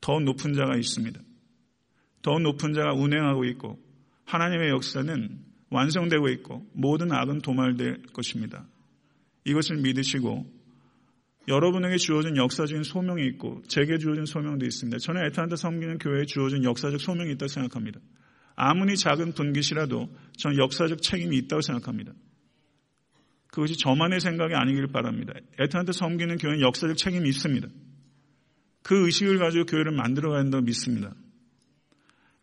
더 0.00 0.20
높은 0.20 0.52
자가 0.54 0.76
있습니다. 0.76 1.20
더 2.22 2.38
높은 2.38 2.74
자가 2.74 2.92
운행하고 2.92 3.44
있고 3.46 3.78
하나님의 4.24 4.70
역사는 4.70 5.38
완성되고 5.70 6.28
있고 6.28 6.66
모든 6.74 7.12
악은 7.12 7.40
도말될 7.40 8.02
것입니다. 8.12 8.66
이것을 9.44 9.78
믿으시고 9.78 10.44
여러분에게 11.48 11.96
주어진 11.96 12.36
역사적인 12.36 12.82
소명이 12.82 13.24
있고 13.28 13.62
제게 13.68 13.98
주어진 13.98 14.24
소명도 14.24 14.66
있습니다. 14.66 14.98
저는 14.98 15.24
에탄한테 15.26 15.56
섬기는 15.56 15.98
교회에 15.98 16.24
주어진 16.24 16.64
역사적 16.64 17.00
소명이 17.00 17.32
있다고 17.32 17.48
생각합니다. 17.48 18.00
아무리 18.56 18.96
작은 18.96 19.32
분깃이라도 19.32 20.08
저는 20.38 20.58
역사적 20.58 21.02
책임이 21.02 21.36
있다고 21.38 21.60
생각합니다. 21.60 22.12
그것이 23.48 23.76
저만의 23.78 24.20
생각이 24.20 24.54
아니길 24.54 24.88
바랍니다. 24.88 25.34
에탄한테 25.58 25.92
섬기는 25.92 26.36
교회는 26.38 26.60
역사적 26.62 26.96
책임이 26.96 27.28
있습니다. 27.28 27.68
그 28.82 29.06
의식을 29.06 29.38
가지고 29.38 29.66
교회를 29.66 29.92
만들어가야 29.92 30.40
한다고 30.40 30.64
믿습니다. 30.64 31.14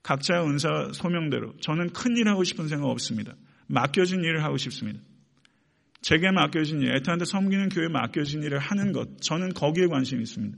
각자의 0.04 0.46
은사 0.46 0.90
소명대로 0.94 1.56
저는 1.62 1.92
큰 1.92 2.18
일 2.18 2.28
하고 2.28 2.44
싶은 2.44 2.68
생각 2.68 2.88
없습니다. 2.88 3.36
맡겨진 3.68 4.20
일을 4.24 4.44
하고 4.44 4.58
싶습니다. 4.58 5.00
제게 6.04 6.32
맡겨진 6.32 6.82
일, 6.82 6.96
에탄한테 6.96 7.24
섬기는 7.24 7.70
교회에 7.70 7.88
맡겨진 7.88 8.44
일을 8.44 8.60
하는 8.60 8.92
것, 8.92 9.22
저는 9.22 9.54
거기에 9.54 9.88
관심이 9.88 10.22
있습니다. 10.22 10.58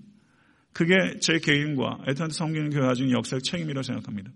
그게 0.74 0.96
제 1.22 1.38
개인과 1.38 2.00
에탄한테 2.08 2.34
섬기는 2.34 2.72
교회 2.72 2.82
가진 2.82 3.12
역사적 3.12 3.44
책임이라고 3.44 3.84
생각합니다. 3.84 4.32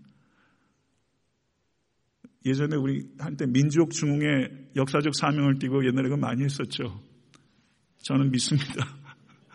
예전에 2.46 2.76
우리 2.76 3.06
한때 3.18 3.44
민족 3.46 3.90
중흥의 3.90 4.70
역사적 4.76 5.14
사명을 5.14 5.58
띠고 5.58 5.84
옛날에 5.84 6.08
그 6.08 6.14
많이 6.14 6.44
했었죠. 6.44 7.02
저는 8.04 8.30
믿습니다. 8.30 8.86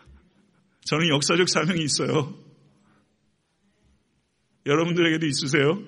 저는 0.86 1.08
역사적 1.08 1.48
사명이 1.48 1.82
있어요. 1.84 2.36
여러분들에게도 4.66 5.26
있으세요? 5.26 5.82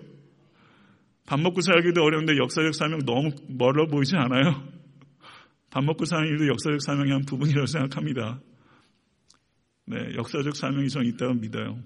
밥 1.26 1.42
먹고 1.42 1.60
살기도 1.60 2.02
어려운데 2.04 2.38
역사적 2.38 2.74
사명 2.74 3.00
너무 3.06 3.32
멀어 3.50 3.86
보이지 3.88 4.16
않아요? 4.16 4.77
밥 5.78 5.84
먹고 5.84 6.06
사는 6.06 6.28
일도 6.28 6.48
역사적 6.48 6.82
사명의 6.82 7.12
한 7.12 7.22
부분이라고 7.22 7.68
생각합니다. 7.68 8.42
네, 9.86 10.16
역사적 10.16 10.56
사명이 10.56 10.90
전 10.90 11.06
있다고 11.06 11.36
믿어요. 11.36 11.78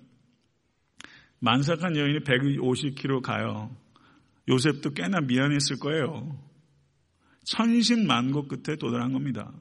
만삭한 1.40 1.98
여인이 1.98 2.20
150km 2.20 3.22
가요. 3.22 3.76
요셉도 4.48 4.94
꽤나 4.94 5.20
미안했을 5.20 5.80
거예요. 5.80 6.40
천신만고 7.44 8.48
끝에 8.48 8.78
도달한 8.78 9.12
겁니다. 9.12 9.52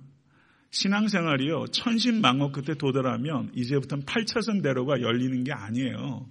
신앙생활이요. 0.70 1.64
천신만고 1.72 2.52
끝에 2.52 2.76
도달하면 2.78 3.50
이제부터는 3.56 4.04
8차선 4.04 4.62
대로가 4.62 5.00
열리는 5.00 5.42
게 5.42 5.52
아니에요. 5.52 6.28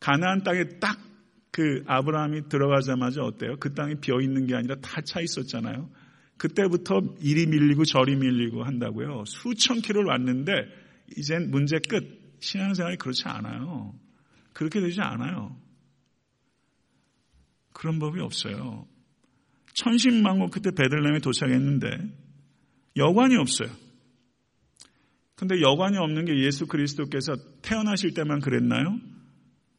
가나안 0.00 0.42
땅에 0.42 0.64
딱 0.78 1.10
그 1.52 1.82
아브라함이 1.86 2.48
들어가자마자 2.48 3.22
어때요? 3.22 3.56
그 3.58 3.74
땅이 3.74 3.96
비어 3.96 4.20
있는 4.20 4.46
게 4.46 4.54
아니라 4.54 4.76
다 4.76 5.00
차 5.02 5.20
있었잖아요. 5.20 5.90
그때부터 6.40 7.02
이리 7.20 7.44
밀리고 7.44 7.84
저리 7.84 8.16
밀리고 8.16 8.64
한다고요. 8.64 9.24
수천 9.26 9.82
킬로를 9.82 10.08
왔는데 10.08 10.52
이젠 11.16 11.50
문제 11.50 11.78
끝. 11.86 12.18
신앙생활이 12.40 12.96
그렇지 12.96 13.24
않아요. 13.26 13.94
그렇게 14.54 14.80
되지 14.80 15.02
않아요. 15.02 15.54
그런 17.74 17.98
법이 17.98 18.20
없어요. 18.20 18.88
천신만고 19.74 20.48
그때 20.48 20.70
베들레헴에 20.70 21.18
도착했는데 21.18 22.10
여관이 22.96 23.36
없어요. 23.36 23.68
근데 25.34 25.60
여관이 25.60 25.98
없는 25.98 26.24
게 26.24 26.42
예수 26.42 26.66
그리스도께서 26.66 27.36
태어나실 27.60 28.14
때만 28.14 28.40
그랬나요? 28.40 28.98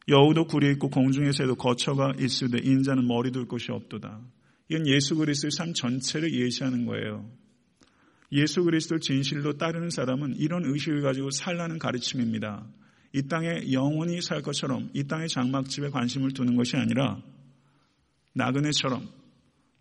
여우도 0.06 0.46
굴이 0.46 0.70
있고 0.74 0.90
공중의 0.90 1.32
새도 1.32 1.56
거처가 1.56 2.12
있으되 2.20 2.58
인자는 2.58 3.08
머리 3.08 3.32
둘 3.32 3.46
곳이 3.46 3.72
없도다. 3.72 4.20
이건 4.68 4.86
예수 4.86 5.16
그리스도의 5.16 5.50
삶 5.50 5.72
전체를 5.74 6.32
예시하는 6.32 6.86
거예요. 6.86 7.30
예수 8.32 8.64
그리스도를 8.64 9.00
진실로 9.00 9.58
따르는 9.58 9.90
사람은 9.90 10.36
이런 10.36 10.64
의식을 10.64 11.02
가지고 11.02 11.30
살라는 11.30 11.78
가르침입니다. 11.78 12.66
이 13.12 13.28
땅에 13.28 13.72
영원히 13.72 14.22
살 14.22 14.40
것처럼 14.40 14.88
이 14.94 15.04
땅의 15.04 15.28
장막집에 15.28 15.90
관심을 15.90 16.32
두는 16.32 16.56
것이 16.56 16.76
아니라 16.76 17.22
나그네처럼 18.34 19.06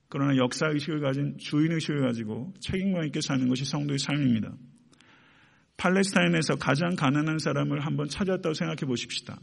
그러나 0.09 0.35
역사 0.35 0.67
의식을 0.67 0.99
가진 0.99 1.37
주인 1.37 1.71
의식을 1.71 2.01
가지고 2.01 2.53
책임감 2.59 3.05
있게 3.05 3.21
사는 3.21 3.47
것이 3.47 3.63
성도의 3.63 3.97
삶입니다. 3.97 4.53
팔레스타인에서 5.77 6.55
가장 6.57 6.95
가난한 6.95 7.39
사람을 7.39 7.79
한번 7.79 8.09
찾았다고 8.09 8.53
생각해 8.53 8.85
보십시다. 8.85 9.39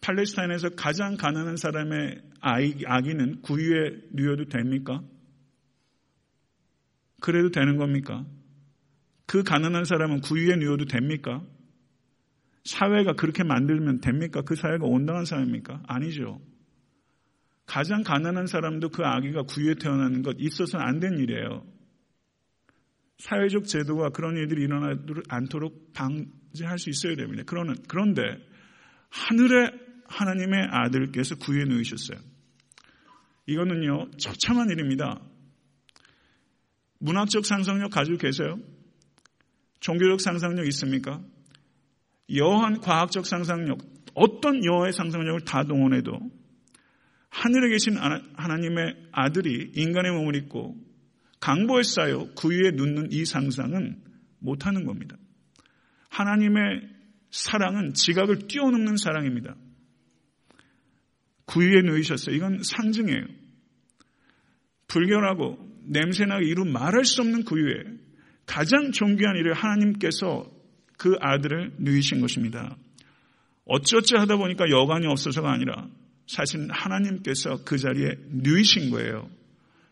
팔레스타인에서 0.00 0.70
가장 0.70 1.16
가난한 1.16 1.56
사람의 1.56 2.22
아기는 2.40 3.42
구유에 3.42 4.02
누여도 4.12 4.46
됩니까? 4.46 5.02
그래도 7.20 7.50
되는 7.50 7.76
겁니까? 7.76 8.24
그 9.26 9.42
가난한 9.42 9.84
사람은 9.84 10.20
구유에 10.20 10.56
누여도 10.56 10.84
됩니까? 10.86 11.44
사회가 12.64 13.14
그렇게 13.14 13.44
만들면 13.44 14.00
됩니까? 14.00 14.42
그 14.42 14.54
사회가 14.54 14.86
온당한 14.86 15.24
사회입니까? 15.24 15.82
아니죠. 15.86 16.40
가장 17.66 18.02
가난한 18.02 18.46
사람도 18.46 18.90
그 18.90 19.04
아기가 19.04 19.42
구유에 19.42 19.74
태어나는 19.74 20.22
것 20.22 20.36
있어서는 20.38 20.84
안 20.84 21.00
된 21.00 21.18
일이에요. 21.18 21.66
사회적 23.18 23.64
제도가 23.64 24.10
그런 24.10 24.36
일들이 24.36 24.62
일어나지 24.62 25.02
않도록 25.28 25.92
방지할 25.92 26.78
수 26.78 26.88
있어야 26.88 27.16
됩니다. 27.16 27.42
그런데 27.88 28.22
하늘의 29.10 29.87
하나님의 30.08 30.68
아들께서 30.70 31.36
구해 31.36 31.64
놓으셨어요. 31.64 32.18
이거는요, 33.46 34.10
처참한 34.18 34.70
일입니다. 34.70 35.20
문학적 36.98 37.46
상상력 37.46 37.90
가지고 37.90 38.18
계세요? 38.18 38.58
종교적 39.80 40.20
상상력 40.20 40.66
있습니까? 40.68 41.20
여한 42.34 42.80
과학적 42.80 43.24
상상력, 43.26 43.78
어떤 44.14 44.64
여의 44.64 44.92
상상력을 44.92 45.40
다 45.42 45.64
동원해도 45.64 46.18
하늘에 47.30 47.68
계신 47.70 47.96
하나님의 47.96 49.08
아들이 49.12 49.70
인간의 49.74 50.12
몸을 50.12 50.34
입고 50.36 50.76
강보에 51.40 51.82
쌓여 51.84 52.28
구유에 52.34 52.72
눕는 52.72 53.12
이 53.12 53.24
상상은 53.24 54.02
못하는 54.40 54.84
겁니다. 54.84 55.16
하나님의 56.08 56.88
사랑은 57.30 57.94
지각을 57.94 58.48
뛰어넘는 58.48 58.96
사랑입니다. 58.96 59.54
구유에 61.48 61.82
누이셨어요. 61.82 62.34
이건 62.36 62.62
상징이에요. 62.62 63.24
불결하고 64.86 65.58
냄새나게 65.86 66.46
이루 66.46 66.64
말할 66.64 67.04
수 67.04 67.22
없는 67.22 67.44
구유에 67.44 67.82
가장 68.46 68.92
존귀한 68.92 69.36
일을 69.36 69.54
하나님께서 69.54 70.50
그 70.96 71.16
아들을 71.20 71.74
누이신 71.78 72.20
것입니다. 72.20 72.76
어찌어찌 73.64 74.16
하다 74.16 74.36
보니까 74.36 74.68
여관이 74.70 75.06
없어서가 75.06 75.52
아니라 75.52 75.88
사실 76.26 76.68
하나님께서 76.70 77.64
그 77.64 77.78
자리에 77.78 78.14
누이신 78.30 78.90
거예요. 78.90 79.30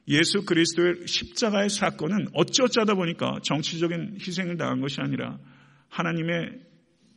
예수 0.08 0.44
그리스도의 0.44 1.06
십자가의 1.06 1.68
사건은 1.68 2.28
어찌어찌 2.32 2.78
하다 2.80 2.94
보니까 2.94 3.38
정치적인 3.42 4.18
희생을 4.20 4.56
당한 4.56 4.80
것이 4.80 4.96
아니라 5.00 5.38
하나님의 5.88 6.60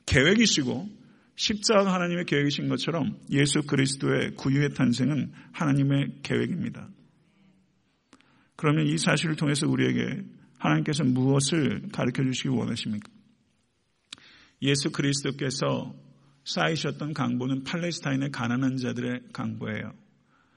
계획이시고 0.06 0.99
십자가 1.40 1.94
하나님의 1.94 2.26
계획이신 2.26 2.68
것처럼 2.68 3.18
예수 3.30 3.62
그리스도의 3.62 4.36
구유의 4.36 4.74
탄생은 4.74 5.32
하나님의 5.54 6.20
계획입니다. 6.22 6.90
그러면 8.58 8.88
이 8.88 8.98
사실을 8.98 9.38
통해서 9.38 9.66
우리에게 9.66 10.22
하나님께서 10.58 11.06
무엇을 11.06 11.88
가르쳐 11.94 12.24
주시기 12.24 12.50
원하십니까? 12.50 13.10
예수 14.64 14.92
그리스도께서 14.92 15.96
쌓이셨던 16.44 17.14
강보는 17.14 17.64
팔레스타인의 17.64 18.32
가난한 18.32 18.76
자들의 18.76 19.22
강보예요. 19.32 19.94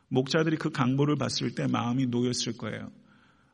목자들이 0.08 0.56
그 0.56 0.70
강보를 0.70 1.14
봤을 1.14 1.54
때 1.54 1.68
마음이 1.68 2.06
놓였을 2.06 2.56
거예요. 2.58 2.90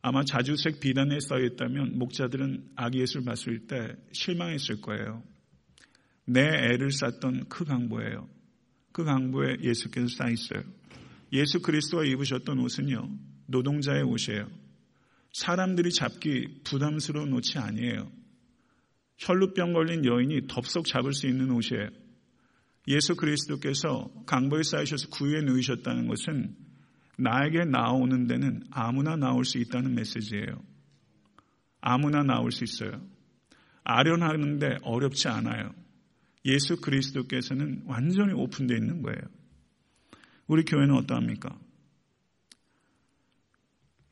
아마 0.00 0.24
자주색 0.24 0.80
비단에 0.80 1.18
쌓여 1.20 1.44
있다면 1.44 1.98
목자들은 1.98 2.70
아기 2.74 3.00
예수를 3.00 3.26
봤을 3.26 3.66
때 3.66 3.96
실망했을 4.12 4.80
거예요. 4.80 5.22
내 6.30 6.42
애를 6.42 6.90
쌓던 6.90 7.48
그 7.48 7.64
강보예요. 7.64 8.28
그 8.92 9.02
강보에 9.02 9.56
예수께서 9.62 10.08
쌓여 10.08 10.30
있어요. 10.30 10.62
예수 11.32 11.60
그리스도가 11.60 12.04
입으셨던 12.04 12.58
옷은요, 12.58 13.08
노동자의 13.46 14.02
옷이에요. 14.02 14.46
사람들이 15.32 15.90
잡기 15.90 16.60
부담스러운 16.64 17.32
옷이 17.32 17.62
아니에요. 17.62 18.10
혈루병 19.16 19.72
걸린 19.72 20.04
여인이 20.04 20.46
덥석 20.48 20.86
잡을 20.86 21.14
수 21.14 21.26
있는 21.26 21.50
옷이에요. 21.50 21.88
예수 22.88 23.16
그리스도께서 23.16 24.10
강보에 24.26 24.62
쌓이셔서 24.62 25.08
구유에 25.08 25.42
누이셨다는 25.42 26.08
것은 26.08 26.54
나에게 27.18 27.64
나오는 27.64 28.26
데는 28.26 28.62
아무나 28.70 29.16
나올 29.16 29.44
수 29.44 29.58
있다는 29.58 29.94
메시지예요. 29.94 30.62
아무나 31.80 32.22
나올 32.22 32.52
수 32.52 32.64
있어요. 32.64 33.00
아련하는데 33.84 34.78
어렵지 34.82 35.28
않아요. 35.28 35.72
예수 36.48 36.80
그리스도께서는 36.80 37.82
완전히 37.86 38.32
오픈되어 38.32 38.76
있는 38.76 39.02
거예요. 39.02 39.20
우리 40.46 40.64
교회는 40.64 40.94
어떠합니까? 40.96 41.56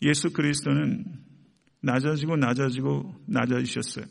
예수 0.02 0.32
그리스도는 0.32 1.04
낮아지고 1.80 2.36
낮아지고 2.36 3.14
낮아지셨어요. 3.26 4.04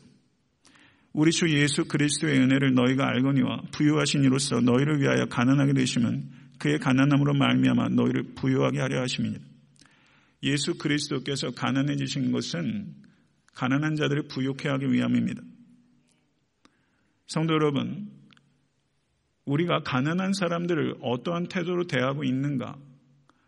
우리 1.12 1.30
주 1.30 1.48
예수 1.48 1.86
그리스도의 1.86 2.38
은혜를 2.40 2.74
너희가 2.74 3.08
알거니와 3.08 3.62
부유하신 3.72 4.24
이로써 4.24 4.60
너희를 4.60 5.00
위하여 5.00 5.26
가난하게 5.26 5.72
되시면 5.72 6.30
그의 6.58 6.78
가난함으로 6.78 7.34
말미암아 7.34 7.90
너희를 7.90 8.34
부유하게 8.34 8.80
하려 8.80 9.00
하심이니라. 9.00 9.42
예수 10.42 10.76
그리스도께서 10.76 11.52
가난해지신 11.52 12.32
것은 12.32 12.94
가난한 13.54 13.96
자들을 13.96 14.28
부유케 14.28 14.68
하기 14.68 14.92
위함입니다. 14.92 15.42
성도 17.26 17.54
여러분, 17.54 18.10
우리가 19.44 19.80
가난한 19.82 20.32
사람들을 20.32 20.96
어떠한 21.00 21.48
태도로 21.48 21.86
대하고 21.86 22.24
있는가 22.24 22.76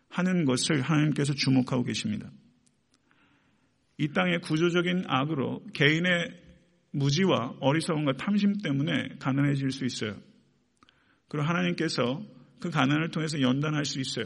하는 0.09 0.45
것을 0.45 0.81
하나님께서 0.81 1.33
주목하고 1.33 1.83
계십니다. 1.83 2.29
이 3.97 4.07
땅의 4.09 4.41
구조적인 4.41 5.03
악으로 5.07 5.63
개인의 5.73 6.31
무지와 6.91 7.55
어리석음과 7.59 8.13
탐심 8.13 8.61
때문에 8.61 9.17
가난해질 9.19 9.71
수 9.71 9.85
있어요. 9.85 10.15
그리고 11.27 11.45
하나님께서 11.47 12.23
그 12.59 12.69
가난을 12.69 13.11
통해서 13.11 13.41
연단할 13.41 13.85
수 13.85 13.99
있어요. 13.99 14.25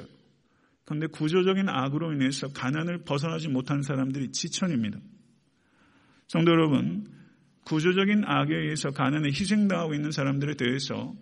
그런데 0.86 1.08
구조적인 1.08 1.70
악으로 1.70 2.14
인해서 2.14 2.52
가난을 2.52 3.04
벗어나지 3.04 3.50
못한 3.50 3.82
사람들이 3.82 4.32
지천입니다. 4.32 5.00
성도 6.28 6.52
여러분, 6.52 7.08
구조적인 7.66 8.24
악에 8.26 8.56
의해서 8.56 8.92
가난에 8.92 9.30
희생당하고 9.30 9.94
있는 9.94 10.12
사람들에 10.12 10.56
대해서 10.56 11.14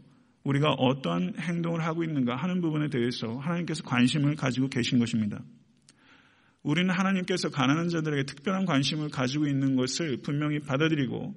우리가 0.44 0.72
어떠한 0.72 1.36
행동을 1.40 1.84
하고 1.86 2.04
있는가 2.04 2.36
하는 2.36 2.62
부분에 2.62 2.90
대해서 2.90 3.38
하나님께서 3.38 3.84
관심을 3.84 4.36
가지고 4.36 4.70
계신 4.70 5.00
것입니다. 5.00 5.44
우리는 6.64 6.94
하나님께서 6.94 7.50
가난한 7.50 7.90
자들에게 7.90 8.24
특별한 8.24 8.66
관심을 8.66 9.10
가지고 9.10 9.48
있는 9.48 9.76
것을 9.76 10.18
분명히 10.24 10.60
받아들이고 10.60 11.36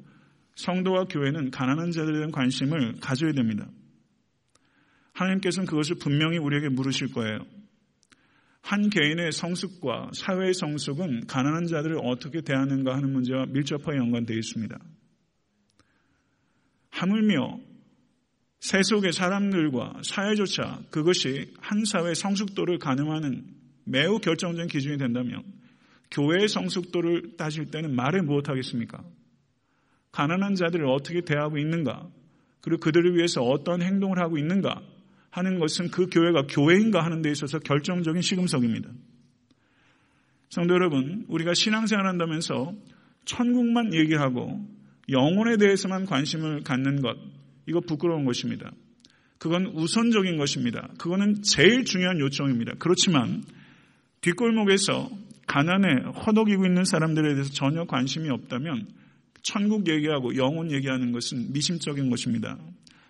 성도와 0.57 1.05
교회는 1.05 1.51
가난한 1.51 1.90
자들에 1.90 2.14
대한 2.14 2.31
관심을 2.31 2.97
가져야 3.01 3.33
됩니다. 3.33 3.69
하나님께서는 5.12 5.67
그것을 5.67 5.97
분명히 5.97 6.38
우리에게 6.38 6.69
물으실 6.69 7.12
거예요. 7.12 7.47
한 8.61 8.88
개인의 8.88 9.33
성숙과 9.33 10.11
사회의 10.14 10.55
성숙은 10.55 11.27
가난한 11.27 11.67
자들을 11.67 11.99
어떻게 12.03 12.40
대하는가 12.40 12.97
하는 12.97 13.12
문제와 13.12 13.47
밀접하게 13.47 13.99
연관되어 13.99 14.37
있습니다. 14.37 14.79
하물며 16.94 17.59
세속의 18.61 19.12
사람들과 19.12 20.00
사회조차 20.04 20.80
그것이 20.90 21.52
한 21.59 21.85
사회의 21.85 22.14
성숙도를 22.14 22.78
가늠하는 22.78 23.44
매우 23.85 24.20
결정적인 24.20 24.68
기준이 24.68 24.96
된다면 24.96 25.42
교회의 26.11 26.48
성숙도를 26.48 27.37
따질 27.37 27.66
때는 27.66 27.94
말에 27.94 28.22
무엇하겠습니까? 28.22 29.02
가난한 30.12 30.54
자들을 30.54 30.87
어떻게 30.87 31.22
대하고 31.22 31.59
있는가? 31.59 32.09
그리고 32.61 32.80
그들을 32.80 33.16
위해서 33.16 33.42
어떤 33.42 33.83
행동을 33.83 34.18
하고 34.20 34.38
있는가? 34.38 34.80
하는 35.30 35.59
것은 35.59 35.90
그 35.90 36.07
교회가 36.07 36.46
교회인가 36.46 37.04
하는 37.04 37.20
데 37.20 37.30
있어서 37.33 37.59
결정적인 37.59 38.22
시금석입니다. 38.22 38.88
성도 40.48 40.74
여러분, 40.74 41.24
우리가 41.26 41.54
신앙생활 41.54 42.07
한다면서 42.07 42.72
천국만 43.24 43.92
얘기하고 43.92 44.64
영혼에 45.09 45.57
대해서만 45.57 46.07
관심을 46.07 46.62
갖는 46.62 47.03
것, 47.03 47.17
이거 47.67 47.81
부끄러운 47.81 48.25
것입니다. 48.25 48.73
그건 49.38 49.67
우선적인 49.67 50.37
것입니다. 50.38 50.88
그거는 50.99 51.43
제일 51.43 51.85
중요한 51.85 52.19
요청입니다. 52.21 52.75
그렇지만 52.79 53.43
뒷골목에서 54.23 55.11
가난에 55.47 56.03
허덕이고 56.27 56.64
있는 56.64 56.85
사람들에 56.85 57.35
대해서 57.35 57.53
전혀 57.53 57.85
관심이 57.85 58.31
없다면 58.31 58.88
천국 59.43 59.88
얘기하고 59.88 60.37
영혼 60.37 60.73
얘기하는 60.73 61.12
것은 61.12 61.53
미심적인 61.53 62.09
것입니다. 62.09 62.59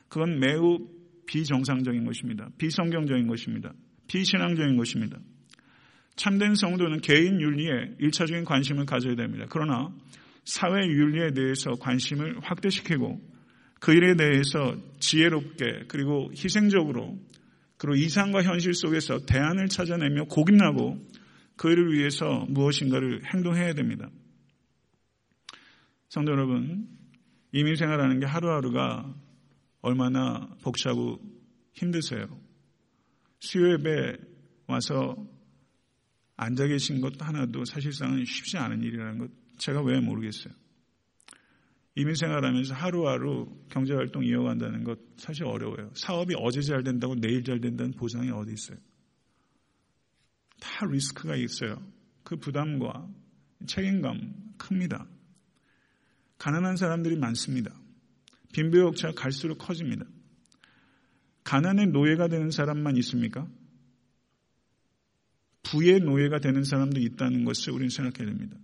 그건 0.09 0.41
매우 0.41 0.79
비정상적인 1.27 2.05
것입니다. 2.05 2.49
비성경적인 2.59 3.29
것입니다. 3.29 3.73
비신앙적인 4.09 4.77
것입니다. 4.77 5.19
참된 6.17 6.55
성도는 6.55 7.01
개인 7.01 7.41
윤리에 7.41 7.97
일차적인 7.99 8.45
관심을 8.45 8.87
가져야 8.87 9.15
됩니다. 9.15 9.47
그러나 9.49 9.93
사회 10.45 10.87
윤리에 10.87 11.33
대해서 11.33 11.73
관심을 11.73 12.41
확대시키고 12.43 13.21
그 13.81 13.93
일에 13.93 14.15
대해서 14.17 14.77
지혜롭게 14.99 15.85
그리고 15.89 16.31
희생적으로 16.33 17.19
그리고 17.77 17.97
이상과 17.97 18.43
현실 18.43 18.73
속에서 18.73 19.27
대안을 19.27 19.69
찾아내며 19.69 20.25
고민하고 20.25 20.99
그 21.57 21.71
일을 21.71 21.93
위해서 21.93 22.47
무엇인가를 22.49 23.23
행동해야 23.33 23.75
됩니다. 23.75 24.09
성도 26.09 26.33
여러분, 26.33 26.89
이민 27.53 27.75
생활하는 27.75 28.21
게 28.21 28.27
하루하루가 28.27 29.15
얼마나 29.81 30.49
복잡하고 30.63 31.21
힘드세요. 31.73 32.27
수요예배 33.41 34.17
와서 34.67 35.17
앉아 36.37 36.67
계신 36.67 37.01
것 37.01 37.21
하나도 37.21 37.65
사실상은 37.65 38.25
쉽지 38.25 38.57
않은 38.59 38.83
일이라는 38.83 39.19
것 39.19 39.44
제가 39.59 39.83
왜 39.83 40.01
모르겠어요. 40.01 40.53
이민 41.97 42.14
생활하면서 42.14 42.75
하루하루 42.75 43.47
경제활동 43.71 44.25
이어간다는 44.25 44.83
것 44.83 44.99
사실 45.17 45.45
어려워요. 45.45 45.90
사업이 45.95 46.35
어제 46.38 46.61
잘 46.61 46.83
된다고 46.83 47.14
내일 47.14 47.45
잘 47.45 47.61
된다는 47.61 47.93
보장이 47.93 48.31
어디 48.31 48.53
있어요. 48.53 48.79
다 50.61 50.87
리스크가 50.87 51.37
있어요. 51.37 51.81
그 52.25 52.37
부담과 52.37 53.09
책임감 53.67 54.55
큽니다. 54.59 55.07
가난한 56.38 56.77
사람들이 56.77 57.17
많습니다. 57.17 57.73
빈부격차가 58.53 59.14
갈수록 59.14 59.59
커집니다. 59.59 60.05
가난의 61.45 61.88
노예가 61.88 62.29
되는 62.29 62.51
사람만 62.51 62.97
있습니까? 62.99 63.47
부의 65.62 66.01
노예가 66.01 66.40
되는 66.40 66.64
사람도 66.64 67.01
있다는 67.01 67.45
것을 67.45 67.73
우리는 67.73 67.88
생각해야 67.88 68.31
됩니다. 68.33 68.57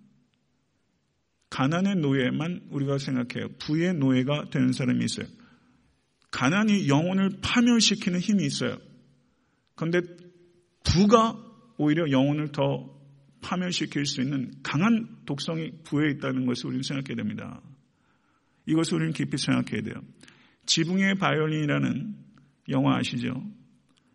가난의 1.50 1.96
노예만 1.96 2.68
우리가 2.70 2.98
생각해요. 2.98 3.48
부의 3.58 3.94
노예가 3.94 4.46
되는 4.50 4.72
사람이 4.72 5.04
있어요. 5.04 5.26
가난이 6.30 6.88
영혼을 6.88 7.30
파멸시키는 7.42 8.20
힘이 8.20 8.46
있어요. 8.46 8.78
그런데 9.74 10.00
부가 10.84 11.36
오히려 11.76 12.10
영혼을 12.10 12.52
더 12.52 12.98
파멸시킬 13.42 14.06
수 14.06 14.20
있는 14.20 14.52
강한 14.62 15.08
독성이 15.26 15.72
부에 15.84 16.10
있다는 16.12 16.46
것을 16.46 16.66
우리는 16.66 16.82
생각해야 16.82 17.16
됩니다. 17.16 17.60
이것을 18.66 18.96
우리는 18.96 19.12
깊이 19.12 19.36
생각해야 19.36 19.82
돼요. 19.82 19.94
지붕의 20.66 21.16
바이올린이라는 21.16 22.14
영화 22.68 22.98
아시죠? 22.98 23.42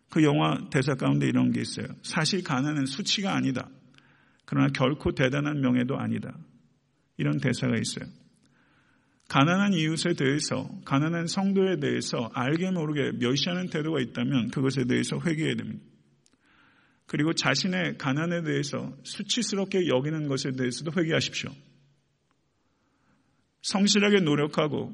그 0.08 0.22
영화 0.22 0.68
대사 0.70 0.94
가운데 0.94 1.26
이런 1.26 1.50
게 1.50 1.60
있어요. 1.60 1.86
사실 2.02 2.42
가난은 2.42 2.86
수치가 2.86 3.34
아니다. 3.34 3.68
그러나 4.44 4.68
결코 4.68 5.12
대단한 5.12 5.60
명예도 5.60 5.98
아니다. 5.98 6.38
이런 7.16 7.38
대사가 7.38 7.76
있어요. 7.76 8.08
가난한 9.28 9.72
이웃에 9.72 10.14
대해서, 10.14 10.68
가난한 10.84 11.26
성도에 11.26 11.80
대해서 11.80 12.30
알게 12.32 12.70
모르게 12.70 13.18
멸시하는 13.18 13.68
태도가 13.68 14.00
있다면 14.00 14.50
그것에 14.50 14.84
대해서 14.84 15.20
회개해야 15.20 15.56
됩니다. 15.56 15.84
그리고 17.06 17.32
자신의 17.32 17.98
가난에 17.98 18.42
대해서 18.42 18.96
수치스럽게 19.04 19.88
여기는 19.88 20.28
것에 20.28 20.52
대해서도 20.52 20.92
회개하십시오. 20.96 21.50
성실하게 23.62 24.20
노력하고 24.20 24.92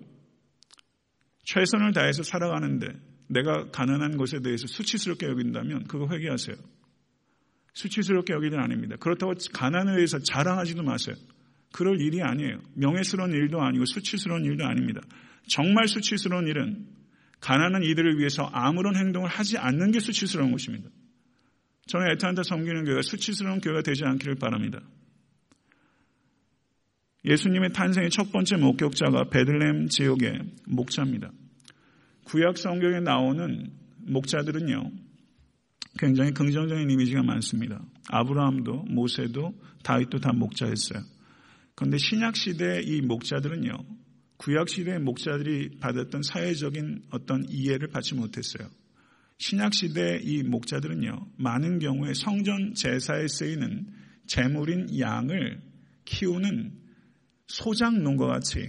최선을 1.44 1.92
다해서 1.92 2.22
살아가는데 2.22 2.86
내가 3.28 3.70
가난한 3.70 4.16
것에 4.16 4.40
대해서 4.40 4.66
수치스럽게 4.66 5.26
여긴다면 5.26 5.84
그거 5.84 6.06
회개하세요. 6.10 6.56
수치스럽게 7.74 8.34
여기는 8.34 8.58
아닙니다. 8.58 8.96
그렇다고 8.96 9.32
가난을 9.52 9.96
위해서 9.96 10.18
자랑하지도 10.18 10.82
마세요. 10.82 11.16
그럴 11.72 12.00
일이 12.00 12.22
아니에요. 12.22 12.58
명예스러운 12.74 13.32
일도 13.32 13.60
아니고 13.60 13.84
수치스러운 13.86 14.44
일도 14.44 14.64
아닙니다. 14.64 15.00
정말 15.48 15.88
수치스러운 15.88 16.46
일은 16.46 16.86
가난한 17.40 17.82
이들을 17.82 18.18
위해서 18.18 18.44
아무런 18.52 18.94
행동을 18.96 19.28
하지 19.28 19.58
않는 19.58 19.90
게 19.90 19.98
수치스러운 19.98 20.52
것입니다. 20.52 20.88
저는 21.86 22.12
애타한테 22.12 22.42
섬기는 22.44 22.84
교회가 22.84 23.02
수치스러운 23.02 23.60
교회가 23.60 23.82
되지 23.82 24.04
않기를 24.04 24.36
바랍니다. 24.36 24.80
예수님의 27.24 27.72
탄생의 27.72 28.10
첫 28.10 28.32
번째 28.32 28.56
목격자가 28.56 29.24
베들렘 29.30 29.88
지역의 29.88 30.40
목자입니다. 30.66 31.30
구약 32.24 32.58
성경에 32.58 33.00
나오는 33.00 33.70
목자들은요, 33.98 34.90
굉장히 35.98 36.32
긍정적인 36.32 36.90
이미지가 36.90 37.22
많습니다. 37.22 37.80
아브라함도, 38.08 38.86
모세도, 38.88 39.54
다윗도 39.82 40.18
다 40.18 40.32
목자였어요. 40.32 41.02
그런데 41.82 41.98
신약 41.98 42.36
시대 42.36 42.80
이 42.80 43.00
목자들은요, 43.00 43.72
구약 44.36 44.68
시대의 44.68 45.00
목자들이 45.00 45.80
받았던 45.80 46.22
사회적인 46.22 47.06
어떤 47.10 47.44
이해를 47.48 47.88
받지 47.88 48.14
못했어요. 48.14 48.68
신약 49.38 49.74
시대 49.74 50.20
이 50.22 50.44
목자들은요, 50.44 51.32
많은 51.38 51.80
경우에 51.80 52.14
성전 52.14 52.74
제사에 52.74 53.26
쓰이는 53.26 53.88
재물인 54.28 54.96
양을 54.96 55.60
키우는 56.04 56.72
소장 57.48 58.04
농과 58.04 58.28
같이 58.28 58.60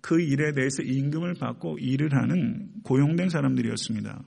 그 0.00 0.20
일에 0.20 0.52
대해서 0.52 0.82
임금을 0.82 1.34
받고 1.34 1.78
일을 1.78 2.12
하는 2.12 2.72
고용된 2.82 3.28
사람들이었습니다. 3.28 4.24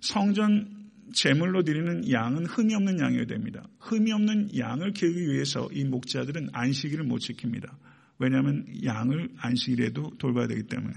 성전 0.00 0.81
제물로 1.12 1.62
드리는 1.62 2.10
양은 2.10 2.46
흠이 2.46 2.74
없는 2.74 3.00
양이어야 3.00 3.26
됩니다. 3.26 3.66
흠이 3.80 4.12
없는 4.12 4.56
양을 4.58 4.92
키우기 4.92 5.32
위해서 5.32 5.68
이 5.72 5.84
목자들은 5.84 6.50
안식일을 6.52 7.04
못 7.04 7.18
지킵니다. 7.18 7.70
왜냐하면 8.18 8.66
양을 8.84 9.30
안식일에도 9.36 10.12
돌봐야 10.18 10.46
되기 10.46 10.64
때문에. 10.64 10.94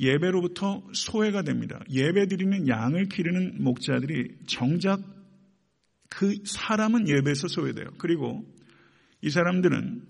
예배로부터 0.00 0.82
소외가 0.92 1.42
됩니다. 1.42 1.80
예배 1.90 2.26
드리는 2.26 2.66
양을 2.66 3.06
기르는 3.06 3.62
목자들이 3.62 4.36
정작 4.46 5.00
그 6.08 6.34
사람은 6.44 7.08
예배에서 7.08 7.48
소외돼요. 7.48 7.86
그리고 7.98 8.44
이 9.20 9.30
사람들은 9.30 10.02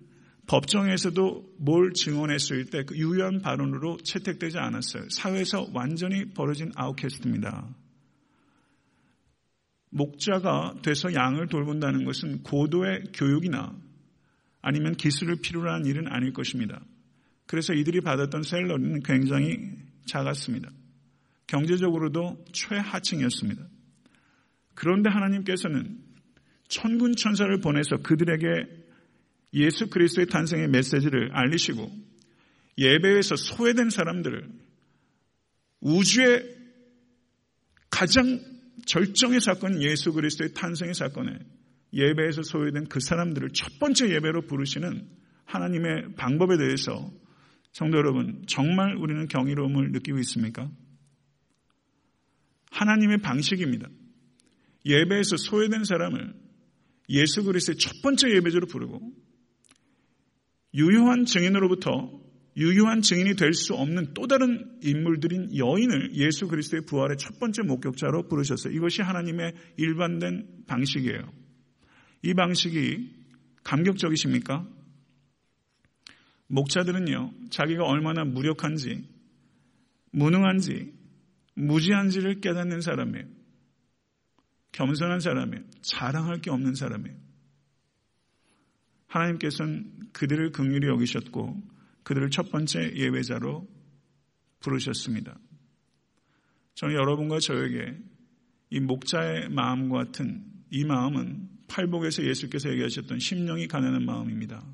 법정에서도 0.46 1.54
뭘 1.58 1.92
증언했을 1.92 2.66
때 2.66 2.82
그 2.82 2.96
유효한 2.96 3.40
발언으로 3.40 3.98
채택되지 3.98 4.58
않았어요. 4.58 5.04
사회에서 5.10 5.68
완전히 5.72 6.32
벌어진 6.32 6.72
아웃캐스트입니다. 6.74 7.68
목자가 9.92 10.76
돼서 10.82 11.12
양을 11.12 11.48
돌본다는 11.48 12.04
것은 12.04 12.42
고도의 12.42 13.04
교육이나 13.14 13.76
아니면 14.62 14.94
기술을 14.94 15.36
필요로 15.42 15.70
한 15.70 15.84
일은 15.84 16.08
아닐 16.08 16.32
것입니다. 16.32 16.82
그래서 17.46 17.74
이들이 17.74 18.00
받았던 18.00 18.42
셀러리는 18.42 19.02
굉장히 19.02 19.58
작았습니다. 20.06 20.70
경제적으로도 21.46 22.44
최하층이었습니다. 22.52 23.62
그런데 24.74 25.10
하나님께서는 25.10 25.98
천군 26.68 27.14
천사를 27.16 27.54
보내서 27.60 27.98
그들에게 27.98 28.48
예수 29.54 29.90
그리스도의 29.90 30.28
탄생의 30.28 30.68
메시지를 30.68 31.30
알리시고 31.32 31.92
예배에서 32.78 33.36
소외된 33.36 33.90
사람들을 33.90 34.48
우주의 35.80 36.56
가장 37.90 38.51
절정의 38.86 39.40
사건 39.40 39.82
예수 39.82 40.12
그리스도의 40.12 40.54
탄생의 40.54 40.94
사건에 40.94 41.38
예배에서 41.92 42.42
소외된 42.42 42.86
그 42.88 43.00
사람들을 43.00 43.50
첫 43.52 43.78
번째 43.78 44.10
예배로 44.10 44.42
부르시는 44.42 45.08
하나님의 45.44 46.14
방법에 46.16 46.56
대해서 46.56 47.10
성도 47.72 47.98
여러분 47.98 48.44
정말 48.46 48.96
우리는 48.96 49.26
경이로움을 49.28 49.92
느끼고 49.92 50.18
있습니까? 50.20 50.70
하나님의 52.70 53.18
방식입니다. 53.18 53.88
예배에서 54.86 55.36
소외된 55.36 55.84
사람을 55.84 56.34
예수 57.10 57.44
그리스도의 57.44 57.76
첫 57.78 57.92
번째 58.02 58.30
예배자로 58.34 58.66
부르고 58.66 59.00
유효한 60.74 61.26
증인으로부터 61.26 62.21
유효한 62.56 63.00
증인이 63.00 63.34
될 63.36 63.54
수 63.54 63.74
없는 63.74 64.12
또 64.14 64.26
다른 64.26 64.78
인물들인 64.82 65.56
여인을 65.56 66.14
예수 66.14 66.48
그리스도의 66.48 66.84
부활의 66.84 67.16
첫 67.18 67.38
번째 67.38 67.62
목격자로 67.62 68.28
부르셨어요. 68.28 68.74
이것이 68.74 69.02
하나님의 69.02 69.54
일반된 69.78 70.64
방식이에요. 70.66 71.32
이 72.22 72.34
방식이 72.34 73.22
감격적이십니까? 73.64 74.66
목자들은요, 76.48 77.32
자기가 77.50 77.84
얼마나 77.84 78.24
무력한지, 78.24 79.08
무능한지, 80.10 80.92
무지한지를 81.54 82.40
깨닫는 82.40 82.82
사람이에요. 82.82 83.26
겸손한 84.72 85.20
사람이에요. 85.20 85.64
자랑할 85.82 86.40
게 86.40 86.50
없는 86.50 86.74
사람이에요. 86.74 87.16
하나님께서는 89.06 89.90
그들을 90.12 90.52
긍휼히 90.52 90.86
여기셨고 90.86 91.71
그들을 92.02 92.30
첫 92.30 92.50
번째 92.50 92.94
예외자로 92.96 93.68
부르셨습니다. 94.60 95.38
저는 96.74 96.94
여러분과 96.94 97.38
저에게 97.38 97.96
이 98.70 98.80
목자의 98.80 99.50
마음과 99.50 100.04
같은 100.04 100.44
이 100.70 100.84
마음은 100.84 101.48
팔복에서 101.68 102.24
예수께서 102.24 102.70
얘기하셨던 102.70 103.18
심령이 103.18 103.68
가난한 103.68 104.04
마음입니다. 104.04 104.64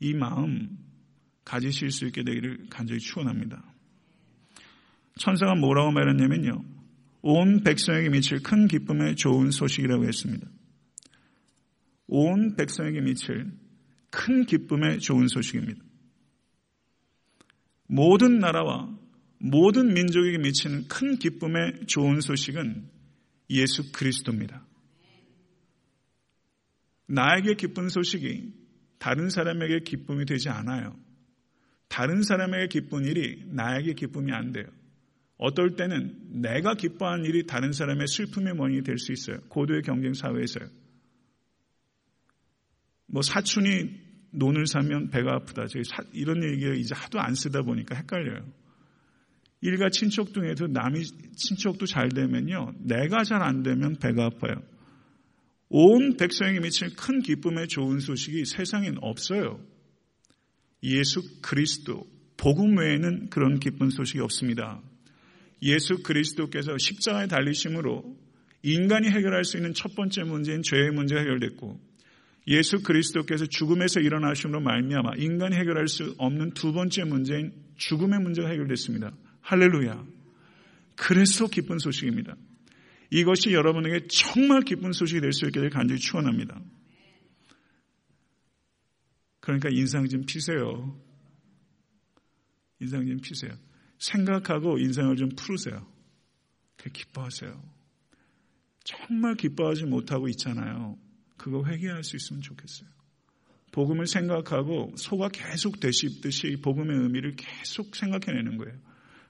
이 0.00 0.14
마음 0.14 0.78
가지실 1.44 1.90
수 1.90 2.06
있게 2.06 2.22
되기를 2.22 2.66
간절히 2.70 3.00
축원합니다. 3.00 3.62
천사가 5.18 5.54
뭐라고 5.54 5.90
말했냐면요. 5.90 6.64
온 7.22 7.62
백성에게 7.62 8.08
미칠 8.10 8.42
큰 8.42 8.66
기쁨의 8.66 9.16
좋은 9.16 9.50
소식이라고 9.50 10.04
했습니다. 10.04 10.46
온 12.06 12.56
백성에게 12.56 13.00
미칠 13.00 13.52
큰 14.10 14.44
기쁨의 14.44 15.00
좋은 15.00 15.28
소식입니다. 15.28 15.82
모든 17.90 18.38
나라와 18.38 18.88
모든 19.38 19.92
민족에게 19.92 20.38
미치는 20.38 20.86
큰 20.86 21.16
기쁨의 21.16 21.86
좋은 21.88 22.20
소식은 22.20 22.88
예수 23.50 23.90
그리스도입니다. 23.90 24.64
나에게 27.06 27.54
기쁜 27.54 27.88
소식이 27.88 28.52
다른 28.98 29.28
사람에게 29.28 29.80
기쁨이 29.80 30.24
되지 30.24 30.50
않아요. 30.50 30.96
다른 31.88 32.22
사람에게 32.22 32.68
기쁜 32.68 33.04
일이 33.04 33.42
나에게 33.48 33.94
기쁨이 33.94 34.30
안 34.30 34.52
돼요. 34.52 34.66
어떨 35.36 35.74
때는 35.74 36.42
내가 36.42 36.74
기뻐하는 36.74 37.24
일이 37.24 37.46
다른 37.46 37.72
사람의 37.72 38.06
슬픔의 38.06 38.54
원인이 38.56 38.84
될 38.84 38.98
수 38.98 39.10
있어요. 39.10 39.40
고도의 39.48 39.82
경쟁 39.82 40.12
사회에서요. 40.12 40.68
뭐 43.06 43.22
사촌이 43.22 44.09
논을 44.32 44.66
사면 44.66 45.10
배가 45.10 45.34
아프다. 45.34 45.66
이런 46.12 46.42
얘기를 46.44 46.76
이제 46.78 46.94
하도 46.94 47.20
안 47.20 47.34
쓰다 47.34 47.62
보니까 47.62 47.96
헷갈려요. 47.96 48.44
일가 49.62 49.90
친척 49.90 50.32
중에도 50.32 50.66
남이 50.68 51.02
친척도 51.36 51.86
잘 51.86 52.08
되면요. 52.08 52.72
내가 52.78 53.24
잘 53.24 53.42
안 53.42 53.62
되면 53.62 53.96
배가 53.96 54.26
아파요. 54.26 54.62
온 55.68 56.16
백성에게 56.16 56.60
미칠 56.60 56.96
큰 56.96 57.20
기쁨의 57.20 57.68
좋은 57.68 58.00
소식이 58.00 58.44
세상엔 58.44 58.96
없어요. 59.00 59.60
예수 60.82 61.20
그리스도, 61.42 62.06
복음 62.36 62.78
외에는 62.78 63.28
그런 63.28 63.60
기쁜 63.60 63.90
소식이 63.90 64.20
없습니다. 64.20 64.80
예수 65.62 66.02
그리스도께서 66.02 66.78
십자가에 66.78 67.26
달리심으로 67.26 68.16
인간이 68.62 69.08
해결할 69.08 69.44
수 69.44 69.58
있는 69.58 69.74
첫 69.74 69.94
번째 69.94 70.22
문제인 70.24 70.62
죄의 70.62 70.90
문제가 70.90 71.20
해결됐고 71.20 71.89
예수 72.46 72.82
그리스도께서 72.82 73.46
죽음에서 73.46 74.00
일어나심으로 74.00 74.60
말미암아 74.60 75.12
인간이 75.18 75.56
해결할 75.56 75.88
수 75.88 76.14
없는 76.18 76.52
두 76.52 76.72
번째 76.72 77.04
문제인 77.04 77.52
죽음의 77.76 78.20
문제가 78.20 78.48
해결됐습니다. 78.48 79.12
할렐루야. 79.42 80.04
그래서 80.96 81.46
기쁜 81.46 81.78
소식입니다. 81.78 82.36
이것이 83.10 83.52
여러분에게 83.52 84.06
정말 84.08 84.62
기쁜 84.62 84.92
소식이 84.92 85.20
될 85.20 85.32
수 85.32 85.46
있게 85.46 85.68
간절히 85.68 86.00
축원합니다. 86.00 86.60
그러니까 89.40 89.68
인상 89.70 90.06
좀 90.08 90.24
피세요. 90.26 90.96
인상 92.80 93.06
좀 93.06 93.20
피세요. 93.20 93.52
생각하고 93.98 94.78
인상을 94.78 95.16
좀 95.16 95.30
풀으세요. 95.30 95.86
기뻐하세요. 96.92 97.62
정말 98.84 99.34
기뻐하지 99.34 99.84
못하고 99.84 100.28
있잖아요. 100.28 100.96
그거 101.40 101.64
회개할 101.64 102.04
수 102.04 102.16
있으면 102.16 102.42
좋겠어요. 102.42 102.86
복음을 103.72 104.06
생각하고 104.06 104.92
소가 104.96 105.30
계속 105.30 105.80
되씹듯이 105.80 106.60
복음의 106.60 106.98
의미를 106.98 107.34
계속 107.34 107.96
생각해내는 107.96 108.58
거예요. 108.58 108.78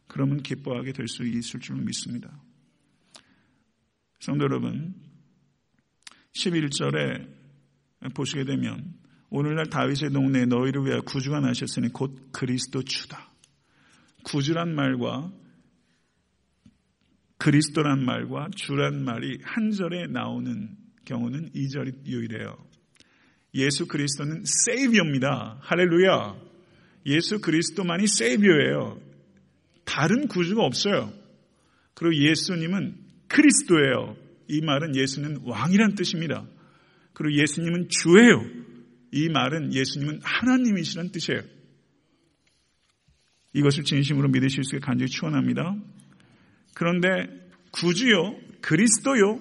그러면 0.09 0.43
기뻐하게 0.43 0.93
될 0.93 1.07
수 1.07 1.25
있을 1.25 1.61
줄 1.61 1.77
믿습니다. 1.77 2.43
성도 4.19 4.45
여러분, 4.45 4.97
11절에 6.33 7.29
보시게 8.13 8.45
되면 8.45 8.93
오늘날 9.29 9.67
다윗의 9.67 10.11
동네에 10.11 10.47
너희를 10.47 10.85
위하여 10.87 11.03
구주가 11.03 11.39
나셨으니 11.39 11.91
곧 11.93 12.33
그리스도 12.33 12.83
주다. 12.83 13.31
구주란 14.25 14.75
말과 14.75 15.33
그리스도란 17.39 18.05
말과 18.05 18.49
주란 18.57 19.05
말이 19.05 19.39
한 19.45 19.71
절에 19.71 20.09
나오는 20.09 20.80
경우는 21.05 21.51
이 21.55 21.69
절이 21.69 21.93
유일해요. 22.07 22.57
예수 23.55 23.87
그리스도는 23.87 24.45
세이비어입니다. 24.45 25.59
할렐루야. 25.61 26.37
예수 27.07 27.41
그리스도만이 27.41 28.07
세이비어예요. 28.07 29.01
다른 29.85 30.29
구주가 30.29 30.63
없어요. 30.63 31.13
그리고 31.95 32.15
예수님은 32.23 32.97
그리스도예요. 33.29 34.17
이 34.49 34.61
말은 34.61 34.97
예수는 34.97 35.41
왕이란 35.45 35.95
뜻입니다. 35.95 36.47
그리고 37.13 37.41
예수님은 37.41 37.89
주예요. 37.89 38.45
이 39.13 39.29
말은 39.29 39.75
예수님은 39.75 40.21
하나님이시란 40.23 41.11
뜻이에요. 41.11 41.43
이것을 43.53 43.85
진심으로 43.85 44.29
믿으실 44.29 44.63
수 44.65 44.77
있게 44.77 44.85
간절히 44.85 45.11
축원합니다. 45.11 45.77
그런데 46.75 47.09
구주요, 47.73 48.37
그리스도요, 48.61 49.41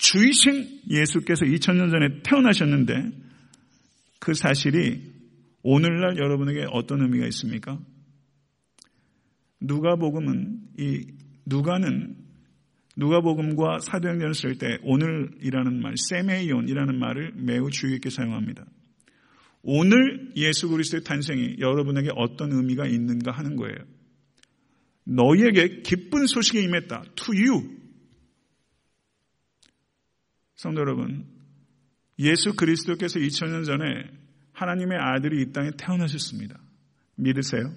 주이신 0.00 0.80
예수께서 0.90 1.44
2000년 1.44 1.90
전에 1.90 2.22
태어나셨는데 2.22 3.10
그 4.18 4.32
사실이 4.32 5.12
오늘날 5.62 6.16
여러분에게 6.16 6.64
어떤 6.72 7.02
의미가 7.02 7.26
있습니까? 7.26 7.78
누가복음은 9.60 10.60
이 10.78 11.06
누가는 11.44 12.16
누가복음과 12.96 13.80
사도행전을 13.80 14.34
쓸 14.34 14.56
때 14.56 14.78
오늘이라는 14.82 15.80
말, 15.80 15.94
세메이온이라는 15.96 16.98
말을 16.98 17.32
매우 17.36 17.70
주의 17.70 17.92
깊게 17.94 18.08
사용합니다. 18.08 18.64
오늘 19.62 20.32
예수 20.36 20.68
그리스도의 20.70 21.04
탄생이 21.04 21.56
여러분에게 21.58 22.08
어떤 22.16 22.52
의미가 22.52 22.86
있는가 22.86 23.32
하는 23.32 23.56
거예요. 23.56 23.76
너희에게 25.04 25.82
기쁜 25.82 26.26
소식이 26.26 26.62
임했다. 26.62 27.02
To 27.16 27.34
you. 27.34 27.79
성도 30.60 30.82
여러분, 30.82 31.24
예수 32.18 32.52
그리스도께서 32.52 33.18
2000년 33.18 33.64
전에 33.64 33.86
하나님의 34.52 34.98
아들이 35.00 35.40
이 35.40 35.52
땅에 35.52 35.70
태어나셨습니다. 35.74 36.60
믿으세요? 37.16 37.72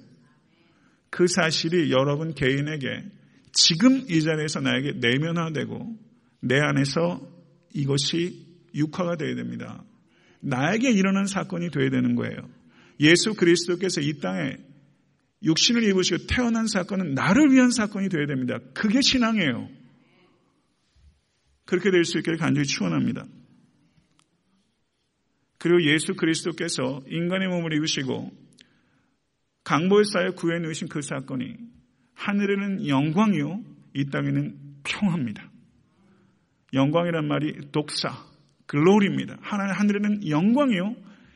그 1.09 1.27
사실이 1.27 1.91
여러분 1.93 2.33
개인에게 2.33 3.05
지금 3.53 4.03
이 4.09 4.21
자리에서 4.21 4.59
나에게 4.59 4.95
내면화되고 4.99 5.97
내 6.41 6.59
안에서 6.59 7.25
이것이 7.73 8.45
육화가 8.75 9.15
되어야 9.15 9.35
됩니다. 9.35 9.81
나에게 10.41 10.91
일어난 10.91 11.25
사건이 11.25 11.71
되어야 11.71 11.89
되는 11.89 12.15
거예요. 12.15 12.35
예수 12.99 13.33
그리스도께서 13.33 14.01
이 14.01 14.19
땅에 14.19 14.57
육신을 15.41 15.85
입으시고 15.85 16.27
태어난 16.27 16.67
사건은 16.67 17.13
나를 17.13 17.53
위한 17.53 17.71
사건이 17.71 18.09
되어야 18.09 18.25
됩니다. 18.25 18.59
그게 18.73 18.99
신앙이에요. 18.99 19.82
그렇게 21.65 21.91
될 21.91 22.05
수 22.05 22.17
있기를 22.17 22.37
간절히 22.37 22.67
축원합니다. 22.67 23.25
그리고 25.57 25.81
예수 25.83 26.13
그리스도께서 26.13 27.01
인간의 27.07 27.47
몸을 27.47 27.73
입으시고 27.73 28.31
강보에 29.63 30.03
싸여 30.03 30.31
구유에 30.31 30.59
놓이신 30.59 30.89
그 30.89 31.01
사건이 31.01 31.55
하늘에는 32.15 32.87
영광이요 32.87 33.63
이 33.95 34.05
땅에는 34.09 34.57
평화입니다. 34.83 35.49
영광이란 36.73 37.27
말이 37.27 37.71
δόξα, 37.71 38.25
glory입니다. 38.65 39.37
하늘에는 39.41 40.27
영광이요 40.27 40.95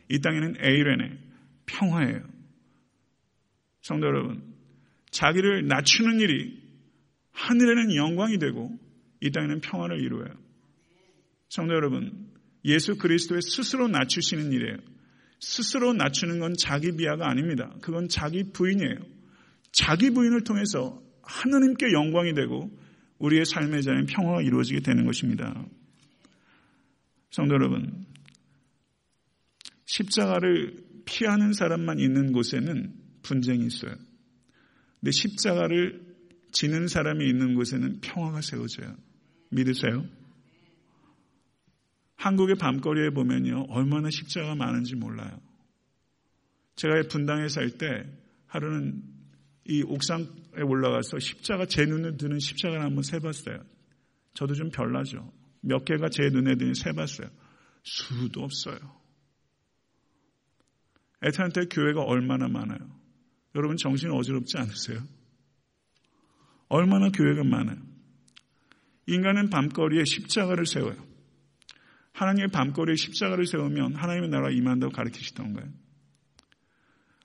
이 0.09 0.19
땅에는 0.19 0.55
εἰρήνη 0.59 1.17
평화예요. 1.67 2.21
성도 3.81 4.07
여러분, 4.07 4.43
자기를 5.11 5.67
낮추는 5.67 6.19
일이 6.19 6.61
하늘에는 7.31 7.95
영광이 7.95 8.39
되고 8.39 8.77
이 9.21 9.31
땅에는 9.31 9.61
평화를 9.61 10.01
이루어요. 10.01 10.29
성도 11.49 11.73
여러분, 11.73 12.31
예수 12.65 12.97
그리스도의 12.97 13.41
스스로 13.41 13.87
낮추시는 13.87 14.51
일이에요. 14.51 14.77
스스로 15.39 15.93
낮추는 15.93 16.39
건 16.39 16.55
자기 16.57 16.95
비하가 16.95 17.29
아닙니다. 17.29 17.73
그건 17.81 18.09
자기 18.09 18.51
부인이에요. 18.51 18.97
자기 19.71 20.09
부인을 20.09 20.43
통해서 20.43 21.01
하나님께 21.21 21.91
영광이 21.93 22.33
되고 22.33 22.69
우리의 23.19 23.45
삶의 23.45 23.83
자리는 23.83 24.05
평화가 24.07 24.41
이루어지게 24.41 24.81
되는 24.81 25.05
것입니다. 25.05 25.65
성도 27.29 27.53
여러분, 27.53 28.05
십자가를 29.85 30.83
피하는 31.05 31.53
사람만 31.53 31.99
있는 31.99 32.31
곳에는 32.31 32.93
분쟁이 33.21 33.65
있어요. 33.65 33.95
근데 34.99 35.11
십자가를 35.11 36.05
지는 36.51 36.87
사람이 36.87 37.27
있는 37.27 37.55
곳에는 37.55 37.99
평화가 38.01 38.41
세워져요. 38.41 38.95
믿으세요? 39.49 40.05
한국의 42.15 42.55
밤거리에 42.55 43.11
보면요, 43.11 43.67
얼마나 43.69 44.09
십자가 44.09 44.55
많은지 44.55 44.95
몰라요. 44.95 45.39
제가 46.75 47.03
분당에 47.09 47.47
살 47.47 47.69
때 47.77 48.05
하루는 48.47 49.03
이 49.65 49.83
옥상에 49.83 50.25
올라가서 50.63 51.19
십자가 51.19 51.65
제 51.65 51.85
눈에 51.85 52.15
드는 52.17 52.39
십자가를 52.39 52.83
한번 52.83 53.03
세봤어요. 53.03 53.63
저도 54.33 54.53
좀 54.53 54.69
별나죠. 54.69 55.31
몇 55.61 55.83
개가 55.83 56.09
제 56.09 56.29
눈에 56.29 56.55
드는 56.55 56.73
세봤어요. 56.73 57.27
수도 57.83 58.43
없어요. 58.43 58.77
에탄테 61.21 61.65
교회가 61.65 62.03
얼마나 62.03 62.47
많아요. 62.47 62.79
여러분 63.55 63.75
정신 63.77 64.11
어지럽지 64.11 64.57
않으세요? 64.57 64.99
얼마나 66.69 67.09
교회가 67.09 67.43
많아요. 67.43 67.81
인간은 69.07 69.49
밤거리에 69.49 70.03
십자가를 70.05 70.65
세워요. 70.65 70.95
하나님의 72.13 72.49
밤거리에 72.49 72.95
십자가를 72.95 73.45
세우면 73.45 73.95
하나님의 73.95 74.29
나라가 74.29 74.51
임한다고 74.51 74.91
가르치시던 74.91 75.53
거예요. 75.53 75.69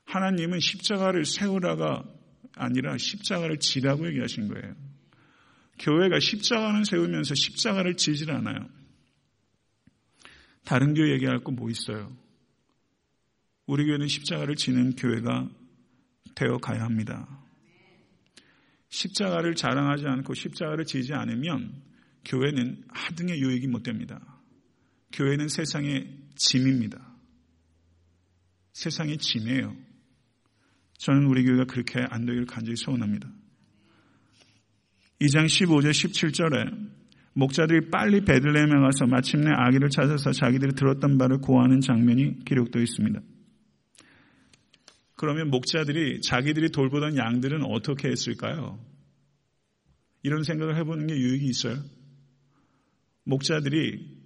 하나님은 0.04 0.60
십자가를 0.60 1.24
세우라가 1.24 2.04
아니라 2.54 2.98
십자가를 2.98 3.58
지라고 3.58 4.06
얘기하신 4.08 4.48
거예요. 4.48 4.74
교회가 5.78 6.20
십자가는 6.20 6.84
세우면서 6.84 7.34
십자가를 7.34 7.96
지질 7.96 8.30
않아요. 8.30 8.68
다른 10.64 10.94
교회 10.94 11.12
얘기할 11.12 11.40
거 11.40 11.52
뭐 11.52 11.70
있어요? 11.70 12.14
우리 13.66 13.86
교회는 13.86 14.06
십자가를 14.06 14.54
지는 14.54 14.94
교회가 14.94 15.48
되어 16.34 16.58
가야 16.58 16.84
합니다. 16.84 17.41
십자가를 18.92 19.54
자랑하지 19.54 20.06
않고 20.06 20.34
십자가를 20.34 20.84
지지 20.84 21.14
않으면 21.14 21.82
교회는 22.26 22.84
하등의 22.88 23.40
유익이 23.40 23.66
못 23.66 23.82
됩니다. 23.82 24.20
교회는 25.12 25.48
세상의 25.48 26.08
짐입니다. 26.36 27.00
세상의 28.74 29.18
짐이에요. 29.18 29.74
저는 30.98 31.26
우리 31.26 31.42
교회가 31.44 31.64
그렇게 31.64 32.00
안 32.08 32.26
되기를 32.26 32.46
간절히 32.46 32.76
소원합니다. 32.76 33.28
2장 35.20 35.46
15절 35.46 35.90
17절에 35.90 36.90
목자들이 37.34 37.90
빨리 37.90 38.20
베들레헴에 38.24 38.78
가서 38.80 39.06
마침내 39.06 39.50
아기를 39.54 39.88
찾아서 39.88 40.32
자기들이 40.32 40.74
들었던 40.74 41.16
바를 41.16 41.38
고하는 41.38 41.80
장면이 41.80 42.44
기록되어 42.44 42.82
있습니다. 42.82 43.20
그러면 45.22 45.50
목자들이 45.50 46.20
자기들이 46.20 46.70
돌보던 46.70 47.16
양들은 47.16 47.62
어떻게 47.62 48.08
했을까요? 48.08 48.84
이런 50.24 50.42
생각을 50.42 50.74
해보는 50.78 51.06
게 51.06 51.14
유익이 51.14 51.46
있어요. 51.46 51.76
목자들이 53.22 54.18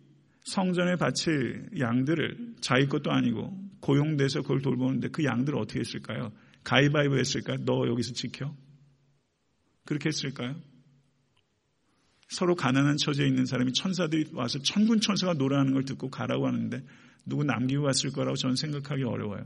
성전에 0.47 0.97
바칠 0.97 1.69
양들을 1.79 2.55
자기 2.63 2.87
것도 2.87 3.13
아니고 3.13 3.55
고용돼서 3.81 4.41
그걸 4.41 4.63
돌보는데 4.63 5.09
그 5.09 5.23
양들을 5.23 5.59
어떻게 5.59 5.81
했을까요? 5.81 6.33
가위바위보 6.65 7.19
했을까요? 7.19 7.59
너 7.67 7.87
여기서 7.89 8.15
지켜? 8.15 8.57
그렇게 9.85 10.09
했을까요? 10.09 10.57
서로 12.29 12.55
가난한 12.55 12.97
처지에 12.97 13.27
있는 13.27 13.45
사람이 13.45 13.75
천사들이 13.75 14.31
와서 14.33 14.59
천군 14.61 15.03
천사가 15.03 15.35
노래하는 15.35 15.75
걸 15.75 15.85
듣고 15.85 16.09
가라고 16.09 16.47
하는데 16.47 16.83
누구 17.27 17.45
남기고 17.45 17.83
갔을 17.83 18.13
거라고 18.13 18.37
저는 18.37 18.57
생각하기 18.57 19.03
어려워요. 19.03 19.45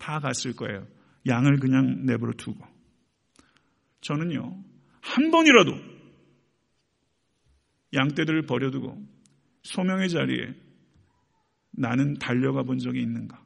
다 0.00 0.18
갔을 0.18 0.54
거예요. 0.56 0.88
양을 1.28 1.60
그냥 1.60 2.06
내버려 2.06 2.32
두고. 2.32 2.66
저는요, 4.00 4.64
한 5.00 5.30
번이라도 5.30 5.72
양떼들을 7.92 8.46
버려두고 8.46 9.06
소명의 9.62 10.08
자리에 10.08 10.54
나는 11.72 12.14
달려가 12.14 12.62
본 12.62 12.78
적이 12.78 13.02
있는가? 13.02 13.44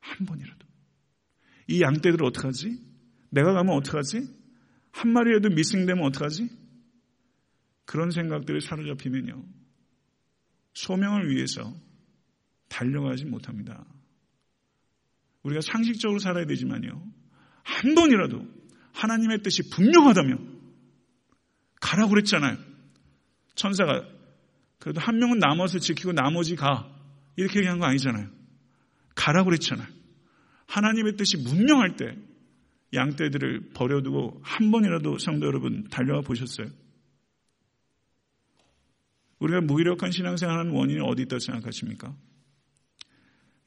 한 0.00 0.26
번이라도. 0.26 0.66
이 1.68 1.80
양떼들 1.80 2.20
을 2.20 2.26
어떡하지? 2.26 2.78
내가 3.30 3.52
가면 3.52 3.74
어떡하지? 3.76 4.20
한 4.92 5.12
마리라도 5.12 5.50
미싱되면 5.50 6.04
어떡하지? 6.04 6.48
그런 7.84 8.10
생각들에 8.10 8.60
사로잡히면요. 8.60 9.44
소명을 10.74 11.30
위해서 11.30 11.74
달려가지 12.68 13.24
못합니다. 13.24 13.84
우리가 15.42 15.60
상식적으로 15.60 16.18
살아야 16.18 16.46
되지만요. 16.46 17.02
한 17.62 17.94
번이라도 17.94 18.46
하나님의 18.92 19.42
뜻이 19.42 19.70
분명하다면 19.70 20.58
가라고 21.80 22.10
그랬잖아요. 22.10 22.56
천사가 23.54 24.06
그래도 24.78 25.00
한 25.00 25.18
명은 25.18 25.38
남아서 25.38 25.78
지키고 25.78 26.12
나머지 26.12 26.56
가 26.56 26.88
이렇게 27.36 27.58
얘기한 27.58 27.78
거 27.78 27.86
아니잖아요. 27.86 28.28
가라고 29.14 29.46
그랬잖아요. 29.50 29.86
하나님의 30.66 31.16
뜻이 31.16 31.42
분명할 31.44 31.96
때 31.96 32.16
양떼들을 32.94 33.70
버려두고 33.74 34.40
한 34.42 34.70
번이라도 34.70 35.18
성도 35.18 35.46
여러분 35.46 35.88
달려와 35.88 36.22
보셨어요? 36.22 36.68
우리가 39.40 39.60
무기력한 39.60 40.10
신앙생활하는 40.10 40.72
원인이 40.72 41.00
어디 41.00 41.22
있다고 41.22 41.38
생각하십니까? 41.38 42.14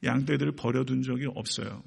양떼들을 0.02 0.52
버려둔 0.52 1.02
적이 1.02 1.26
없어요. 1.34 1.82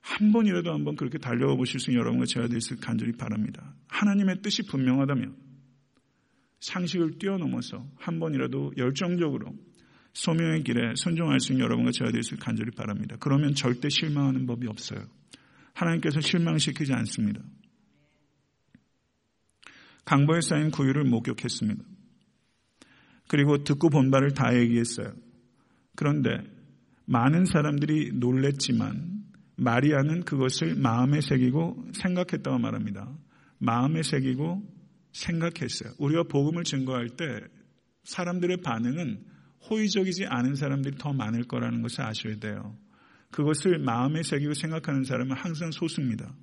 한 0.00 0.32
번이라도 0.32 0.72
한번 0.72 0.96
그렇게 0.96 1.18
달려와 1.18 1.56
보실 1.56 1.80
수 1.80 1.90
있는 1.90 2.00
여러분과 2.00 2.26
제가 2.26 2.46
될수 2.48 2.76
간절히 2.76 3.12
바랍니다. 3.12 3.74
하나님의 3.88 4.42
뜻이 4.42 4.62
분명하다면 4.62 5.34
상식을 6.60 7.18
뛰어넘어서 7.18 7.86
한 7.96 8.20
번이라도 8.20 8.74
열정적으로 8.76 9.54
소명의 10.12 10.62
길에 10.62 10.94
순종할 10.94 11.40
수 11.40 11.52
있는 11.52 11.64
여러분과 11.64 11.90
제가 11.90 12.12
될수 12.12 12.36
간절히 12.36 12.70
바랍니다. 12.70 13.16
그러면 13.18 13.54
절대 13.54 13.88
실망하는 13.88 14.46
법이 14.46 14.68
없어요. 14.68 15.00
하나님께서 15.72 16.20
실망시키지 16.20 16.92
않습니다. 16.92 17.40
강보에 20.04 20.40
쌓인 20.40 20.70
구유를 20.70 21.04
목격했습니다. 21.04 21.82
그리고 23.26 23.64
듣고 23.64 23.88
본 23.88 24.10
바를 24.10 24.32
다 24.34 24.54
얘기했어요. 24.54 25.12
그런데 25.96 26.38
많은 27.06 27.44
사람들이 27.44 28.12
놀랬지만 28.14 29.24
마리아는 29.56 30.24
그것을 30.24 30.74
마음에 30.74 31.20
새기고 31.20 31.90
생각했다고 31.92 32.58
말합니다. 32.58 33.08
마음에 33.58 34.02
새기고 34.02 34.62
생각했어요. 35.12 35.92
우리가 35.98 36.24
복음을 36.24 36.64
증거할 36.64 37.10
때 37.10 37.40
사람들의 38.04 38.58
반응은 38.58 39.24
호의적이지 39.70 40.26
않은 40.26 40.56
사람들이 40.56 40.96
더 40.98 41.12
많을 41.12 41.44
거라는 41.44 41.82
것을 41.82 42.02
아셔야 42.02 42.38
돼요. 42.38 42.76
그것을 43.30 43.78
마음에 43.78 44.22
새기고 44.22 44.54
생각하는 44.54 45.04
사람은 45.04 45.36
항상 45.36 45.70
소수입니다. 45.70 46.34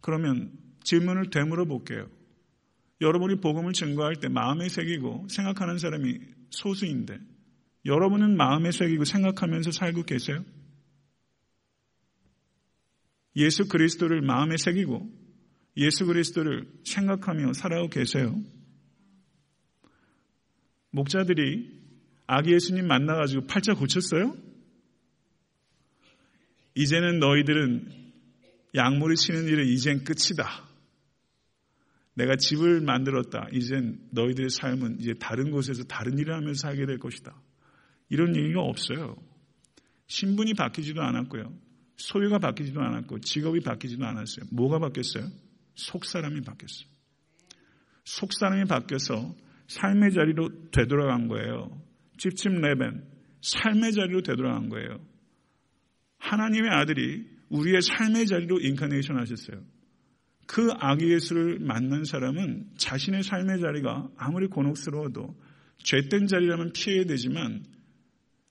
그러면 0.00 0.52
질문을 0.84 1.30
되물어 1.30 1.66
볼게요. 1.66 2.08
여러분이 3.00 3.40
복음을 3.40 3.72
증거할 3.72 4.16
때 4.16 4.28
마음에 4.28 4.68
새기고 4.68 5.26
생각하는 5.28 5.78
사람이 5.78 6.18
소수인데 6.50 7.18
여러분은 7.84 8.36
마음에 8.36 8.72
새기고 8.72 9.04
생각하면서 9.04 9.72
살고 9.72 10.04
계세요? 10.04 10.44
예수 13.36 13.68
그리스도를 13.68 14.20
마음에 14.20 14.56
새기고 14.56 15.08
예수 15.76 16.04
그리스도를 16.04 16.68
생각하며 16.84 17.52
살아오고 17.52 17.88
계세요? 17.90 18.38
목자들이 20.90 21.80
아기 22.26 22.52
예수님 22.52 22.86
만나가지고 22.86 23.46
팔자 23.46 23.74
고쳤어요? 23.74 24.36
이제는 26.74 27.18
너희들은 27.18 28.12
양모리 28.74 29.16
치는 29.16 29.44
일은 29.44 29.66
이젠 29.66 30.04
끝이다. 30.04 30.68
내가 32.14 32.36
집을 32.36 32.80
만들었다. 32.80 33.48
이젠 33.52 33.98
너희들의 34.10 34.50
삶은 34.50 35.00
이제 35.00 35.14
다른 35.14 35.50
곳에서 35.50 35.84
다른 35.84 36.18
일을 36.18 36.34
하면서 36.34 36.60
살게 36.60 36.86
될 36.86 36.98
것이다. 36.98 37.34
이런 38.10 38.36
얘기가 38.36 38.60
없어요. 38.60 39.16
신분이 40.06 40.54
바뀌지도 40.54 41.00
않았고요. 41.00 41.52
소유가 41.96 42.38
바뀌지도 42.38 42.80
않았고 42.80 43.20
직업이 43.20 43.60
바뀌지도 43.60 44.04
않았어요. 44.04 44.46
뭐가 44.52 44.78
바뀌었어요? 44.78 45.30
속사람이 45.74 46.42
바뀌었어요. 46.42 46.88
속사람이 48.04 48.64
바뀌어서 48.64 49.34
삶의 49.68 50.12
자리로 50.12 50.70
되돌아간 50.72 51.28
거예요. 51.28 51.80
찝찝 52.18 52.52
레벤 52.60 53.04
삶의 53.40 53.92
자리로 53.92 54.22
되돌아간 54.22 54.68
거예요. 54.68 55.00
하나님의 56.18 56.70
아들이 56.70 57.26
우리의 57.48 57.80
삶의 57.82 58.26
자리로 58.26 58.60
인카네이션 58.60 59.16
하셨어요. 59.18 59.62
그 60.46 60.70
아기 60.80 61.12
예수를 61.12 61.60
만난 61.60 62.04
사람은 62.04 62.72
자신의 62.76 63.22
삶의 63.22 63.60
자리가 63.60 64.10
아무리 64.16 64.48
곤혹스러워도 64.48 65.36
죄된 65.78 66.26
자리라면 66.26 66.72
피해야 66.72 67.04
되지만 67.04 67.64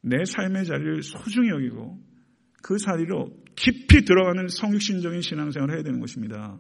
내 0.02 0.24
삶의 0.26 0.66
자리를 0.66 1.04
소중히 1.04 1.50
여기고 1.50 2.00
그 2.62 2.78
자리로 2.78 3.32
깊이 3.56 4.06
들어가는 4.06 4.48
성육신적인 4.48 5.22
신앙생활을 5.22 5.76
해야 5.76 5.84
되는 5.84 6.00
것입니다. 6.00 6.58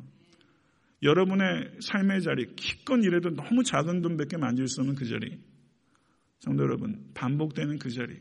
여러분의 1.02 1.72
삶의 1.80 2.22
자리, 2.22 2.54
키건 2.56 3.04
이래도 3.04 3.30
너무 3.30 3.64
작은 3.64 4.02
돈 4.02 4.18
밖에 4.18 4.38
만질 4.38 4.68
수 4.68 4.82
없는 4.82 4.96
그 4.96 5.06
자리. 5.06 5.40
성도 6.40 6.64
여러분, 6.64 7.10
반복되는 7.14 7.80
그 7.80 7.90
자리, 7.90 8.18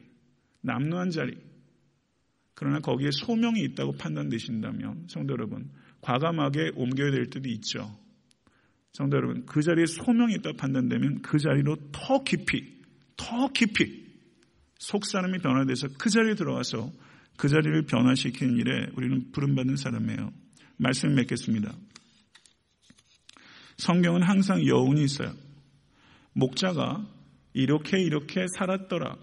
남루한 0.61 1.11
자리. 1.11 1.37
그러나 2.55 2.79
거기에 2.79 3.11
소명이 3.11 3.63
있다고 3.63 3.93
판단되신다면, 3.93 5.07
성도 5.09 5.33
여러분, 5.33 5.71
과감하게 6.03 6.73
옮겨야 6.77 7.11
될 7.11 7.27
때도 7.31 7.49
있죠. 7.49 7.99
성도 8.93 9.17
여러분, 9.17 9.45
그 9.45 9.61
자리에 9.61 9.87
소명이 9.87 10.35
있다고 10.35 10.57
판단되면 10.57 11.23
그 11.23 11.39
자리로 11.39 11.77
더 11.91 12.23
깊이, 12.23 12.81
더 13.17 13.49
깊이 13.49 14.08
속사람이 14.79 15.39
변화돼서 15.39 15.89
그 15.99 16.11
자리에 16.11 16.35
들어가서 16.35 16.91
그 17.37 17.49
자리를 17.49 17.83
변화시키는 17.87 18.57
일에 18.57 18.87
우리는 18.97 19.31
부름받는 19.33 19.77
사람이에요. 19.77 20.33
말씀 20.77 21.15
맺겠습니다. 21.15 21.73
성경은 23.77 24.23
항상 24.23 24.67
여운이 24.67 25.03
있어요. 25.05 25.33
목자가 26.33 27.07
이렇게 27.53 28.01
이렇게 28.01 28.47
살았더라. 28.57 29.17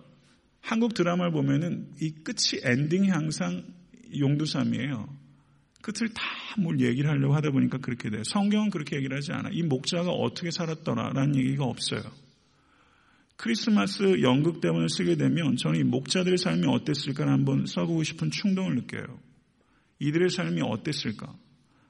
한국 0.61 0.93
드라마를 0.93 1.31
보면은 1.31 1.91
이 2.01 2.11
끝이 2.11 2.61
엔딩이 2.63 3.09
항상 3.09 3.65
용두삼이에요. 4.17 5.09
끝을 5.81 6.09
다 6.13 6.23
뭘 6.57 6.79
얘기를 6.79 7.09
하려고 7.09 7.35
하다 7.35 7.51
보니까 7.51 7.77
그렇게 7.79 8.09
돼요. 8.09 8.23
성경은 8.23 8.69
그렇게 8.69 8.95
얘기를 8.95 9.15
하지 9.15 9.31
않아. 9.33 9.49
이 9.51 9.63
목자가 9.63 10.11
어떻게 10.11 10.51
살았더라라는 10.51 11.35
얘기가 11.35 11.65
없어요. 11.65 12.01
크리스마스 13.37 14.21
연극 14.21 14.61
때문에 14.61 14.87
쓰게 14.87 15.15
되면 15.15 15.57
저는 15.57 15.79
이 15.79 15.83
목자들의 15.83 16.37
삶이 16.37 16.67
어땠을까 16.67 17.27
한번 17.27 17.65
써보고 17.65 18.03
싶은 18.03 18.31
충동을 18.31 18.75
느껴요. 18.75 19.19
이들의 19.99 20.29
삶이 20.29 20.61
어땠을까? 20.61 21.35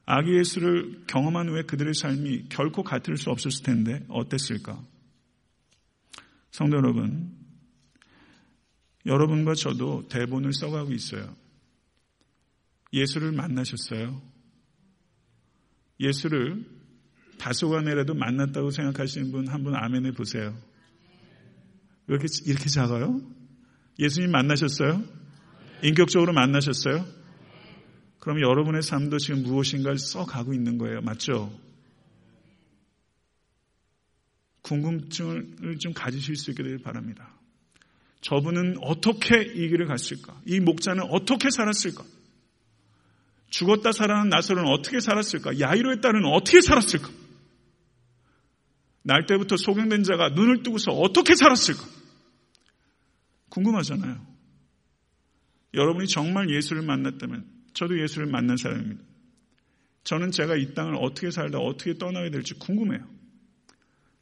아기 0.05 0.35
예수를 0.37 1.03
경험한 1.07 1.49
후에 1.49 1.63
그들의 1.63 1.93
삶이 1.93 2.49
결코 2.49 2.83
같을 2.83 3.17
수 3.17 3.29
없었을 3.29 3.63
텐데 3.63 4.05
어땠을까? 4.09 4.83
성도 6.51 6.77
여러분, 6.77 7.35
여러분과 9.05 9.53
저도 9.55 10.07
대본을 10.07 10.53
써가고 10.53 10.93
있어요. 10.93 11.35
예수를 12.93 13.31
만나셨어요. 13.31 14.21
예수를 15.99 16.65
다소간에라도 17.37 18.13
만났다고 18.13 18.71
생각하시는 18.71 19.31
분 19.31 19.47
한 19.49 19.63
분 19.63 19.75
아멘해 19.75 20.11
보세요. 20.11 20.55
왜 22.07 22.15
이렇게, 22.15 22.27
이렇게 22.45 22.69
작아요? 22.69 23.21
예수님 23.99 24.31
만나셨어요? 24.31 25.03
인격적으로 25.83 26.33
만나셨어요? 26.33 27.05
그럼 28.19 28.41
여러분의 28.41 28.81
삶도 28.81 29.17
지금 29.19 29.43
무엇인가를 29.43 29.97
써가고 29.97 30.53
있는 30.53 30.77
거예요. 30.77 31.01
맞죠? 31.01 31.51
궁금증을 34.63 35.77
좀 35.79 35.93
가지실 35.93 36.35
수 36.35 36.51
있게 36.51 36.63
되길 36.63 36.79
바랍니다. 36.79 37.29
저분은 38.21 38.77
어떻게 38.81 39.43
이 39.43 39.69
길을 39.69 39.85
갔을까? 39.85 40.41
이 40.47 40.59
목자는 40.59 41.03
어떻게 41.11 41.51
살았을까? 41.51 42.03
죽었다 43.49 43.91
살아난 43.91 44.29
나사로는 44.29 44.71
어떻게 44.71 44.99
살았을까? 44.99 45.59
야이로의 45.59 46.01
딸은 46.01 46.25
어떻게 46.25 46.61
살았을까? 46.61 47.09
날 49.03 49.27
때부터 49.27 49.55
소경된 49.55 50.01
자가 50.01 50.29
눈을 50.29 50.63
뜨고서 50.63 50.91
어떻게 50.91 51.35
살았을까? 51.35 51.94
궁금하잖아요. 53.55 54.35
여러분이 55.73 56.07
정말 56.07 56.49
예수를 56.49 56.81
만났다면 56.81 57.45
저도 57.73 57.99
예수를 58.01 58.27
만난 58.27 58.57
사람입니다. 58.57 59.01
저는 60.03 60.31
제가 60.31 60.55
이 60.55 60.73
땅을 60.73 60.95
어떻게 60.95 61.31
살다 61.31 61.57
어떻게 61.59 61.97
떠나야 61.97 62.29
될지 62.29 62.53
궁금해요. 62.55 63.07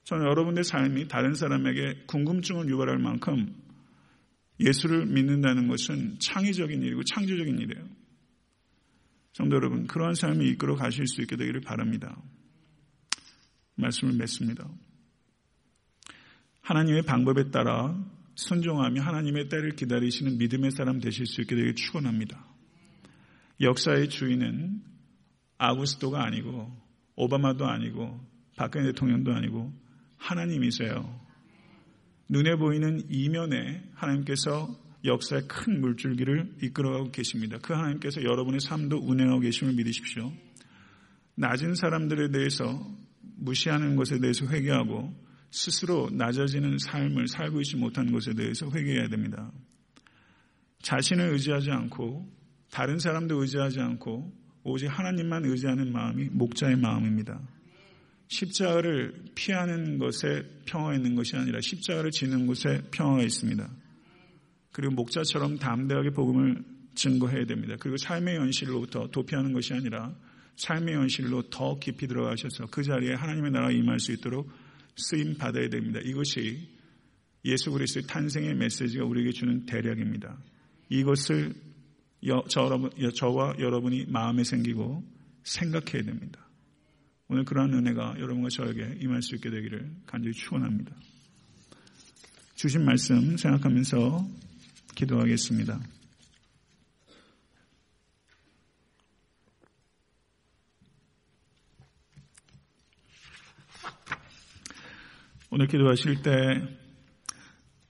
저는 0.03 0.25
여러분의 0.25 0.63
삶이 0.63 1.07
다른 1.07 1.33
사람에게 1.33 2.03
궁금증을 2.07 2.69
유발할 2.69 2.99
만큼 2.99 3.55
예수를 4.59 5.07
믿는다는 5.07 5.67
것은 5.67 6.19
창의적인 6.19 6.81
일이고 6.83 7.03
창조적인 7.03 7.57
일이에요. 7.59 7.87
성도 9.33 9.55
여러분, 9.55 9.87
그러한 9.87 10.13
삶이 10.13 10.47
이끌어 10.49 10.75
가실 10.75 11.07
수 11.07 11.21
있게 11.21 11.35
되기를 11.35 11.61
바랍니다. 11.61 12.21
말씀을 13.75 14.13
맺습니다. 14.13 14.69
하나님의 16.61 17.01
방법에 17.01 17.49
따라 17.49 17.97
순종하며 18.35 19.01
하나님의 19.01 19.49
때를 19.49 19.71
기다리시는 19.71 20.37
믿음의 20.37 20.71
사람 20.71 20.99
되실 20.99 21.25
수 21.25 21.41
있게 21.41 21.55
되길 21.55 21.75
축원합니다. 21.75 22.45
역사의 23.61 24.09
주인은 24.09 24.81
아구스토가 25.57 26.23
아니고 26.23 26.71
오바마도 27.15 27.65
아니고 27.65 28.19
박근혜 28.57 28.87
대통령도 28.87 29.33
아니고 29.33 29.71
하나님이세요. 30.17 31.21
눈에 32.29 32.55
보이는 32.55 33.01
이면에 33.09 33.83
하나님께서 33.93 34.79
역사의 35.05 35.47
큰 35.47 35.81
물줄기를 35.81 36.55
이끌어가고 36.61 37.11
계십니다. 37.11 37.57
그 37.61 37.73
하나님께서 37.73 38.23
여러분의 38.23 38.61
삶도 38.61 38.97
운행하고 38.97 39.41
계심을 39.41 39.73
믿으십시오. 39.73 40.31
낮은 41.35 41.75
사람들에 41.75 42.31
대해서 42.31 42.85
무시하는 43.37 43.95
것에 43.95 44.19
대해서 44.19 44.45
회개하고 44.47 45.13
스스로 45.53 46.09
낮아지는 46.11 46.79
삶을 46.79 47.27
살고 47.27 47.61
있지 47.61 47.77
못한 47.77 48.11
것에 48.11 48.33
대해서 48.33 48.71
회개해야 48.71 49.07
됩니다. 49.07 49.51
자신을 50.81 51.31
의지하지 51.33 51.69
않고 51.69 52.27
다른 52.71 52.97
사람도 52.97 53.39
의지하지 53.39 53.79
않고 53.79 54.33
오직 54.63 54.87
하나님만 54.87 55.45
의지하는 55.45 55.91
마음이 55.91 56.29
목자의 56.31 56.77
마음입니다. 56.77 57.39
십자가를 58.29 59.13
피하는 59.35 59.99
것에 59.99 60.43
평화가 60.65 60.95
있는 60.95 61.13
것이 61.13 61.35
아니라 61.35 61.59
십자가를 61.61 62.09
지는 62.09 62.47
곳에 62.47 62.81
평화가 62.89 63.21
있습니다. 63.21 63.69
그리고 64.71 64.95
목자처럼 64.95 65.59
담대하게 65.59 66.09
복음을 66.11 66.63
증거해야 66.95 67.45
됩니다. 67.45 67.75
그리고 67.79 67.97
삶의 67.97 68.37
현실로부터 68.37 69.07
도피하는 69.11 69.53
것이 69.53 69.75
아니라 69.75 70.15
삶의 70.55 70.95
현실로 70.95 71.43
더 71.51 71.77
깊이 71.77 72.07
들어가셔서 72.07 72.67
그 72.71 72.81
자리에 72.81 73.13
하나님의 73.13 73.51
나라가 73.51 73.71
임할 73.71 73.99
수 73.99 74.13
있도록 74.13 74.49
쓰임 74.95 75.37
받아야 75.37 75.69
됩니다. 75.69 75.99
이것이 76.03 76.67
예수 77.45 77.71
그리스도의 77.71 78.07
탄생의 78.07 78.55
메시지가 78.55 79.05
우리에게 79.05 79.31
주는 79.31 79.65
대략입니다. 79.65 80.37
이것을 80.89 81.53
저, 82.47 83.29
와 83.29 83.53
여러분이 83.59 84.05
마음에 84.07 84.43
생기고 84.43 85.03
생각해야 85.43 86.03
됩니다. 86.03 86.39
오늘 87.27 87.43
그러한 87.43 87.73
은혜가 87.73 88.15
여러분과 88.19 88.49
저에게 88.49 88.99
임할 89.01 89.21
수 89.21 89.35
있게 89.35 89.49
되기를 89.49 89.91
간절히 90.05 90.33
축원합니다. 90.33 90.95
주신 92.55 92.85
말씀 92.85 93.35
생각하면서 93.35 94.27
기도하겠습니다. 94.95 95.81
오늘 105.55 105.67
기도하실 105.67 106.23
때 106.23 106.31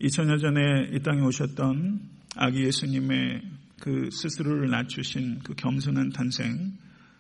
2000년 0.02 0.42
전에 0.42 0.90
이 0.92 1.00
땅에 1.00 1.22
오셨던 1.22 2.10
아기 2.36 2.66
예수님의 2.66 3.42
그 3.80 4.10
스스로를 4.12 4.70
낮추신 4.70 5.40
그 5.46 5.56
겸손한 5.56 6.10
탄생, 6.10 6.74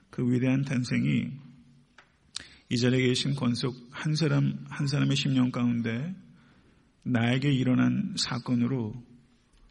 그 0.09 0.29
위대한 0.29 0.65
탄생이 0.65 1.27
이 2.67 2.77
자리에 2.77 3.07
계신 3.07 3.35
권속 3.35 3.73
한 3.89 4.15
사람, 4.15 4.65
한 4.69 4.85
사람의 4.85 5.15
심령 5.15 5.49
가운데 5.49 6.13
나에게 7.03 7.49
일어난 7.49 8.13
사건으로 8.17 9.01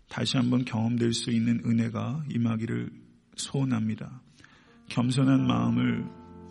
다시 0.09 0.39
한번 0.39 0.65
경험될 0.65 1.13
수 1.13 1.33
있는 1.33 1.61
은혜가 1.67 2.25
임하기를 2.31 2.89
소원합니다. 3.37 4.23
겸손한 4.89 5.47
마음을 5.47 6.07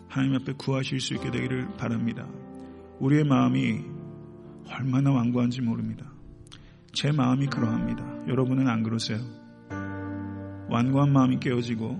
하나님 0.06 0.36
앞에 0.36 0.52
구하실 0.52 1.00
수 1.00 1.14
있게 1.14 1.32
되기를 1.32 1.76
바랍니다. 1.76 2.30
우리의 3.00 3.24
마음이 3.24 3.91
얼마나 4.68 5.10
완고한지 5.10 5.60
모릅니다. 5.62 6.12
제 6.92 7.10
마음이 7.10 7.46
그러합니다. 7.46 8.28
여러분은 8.28 8.68
안 8.68 8.82
그러세요? 8.82 9.18
완고한 10.68 11.12
마음이 11.12 11.40
깨어지고 11.40 11.98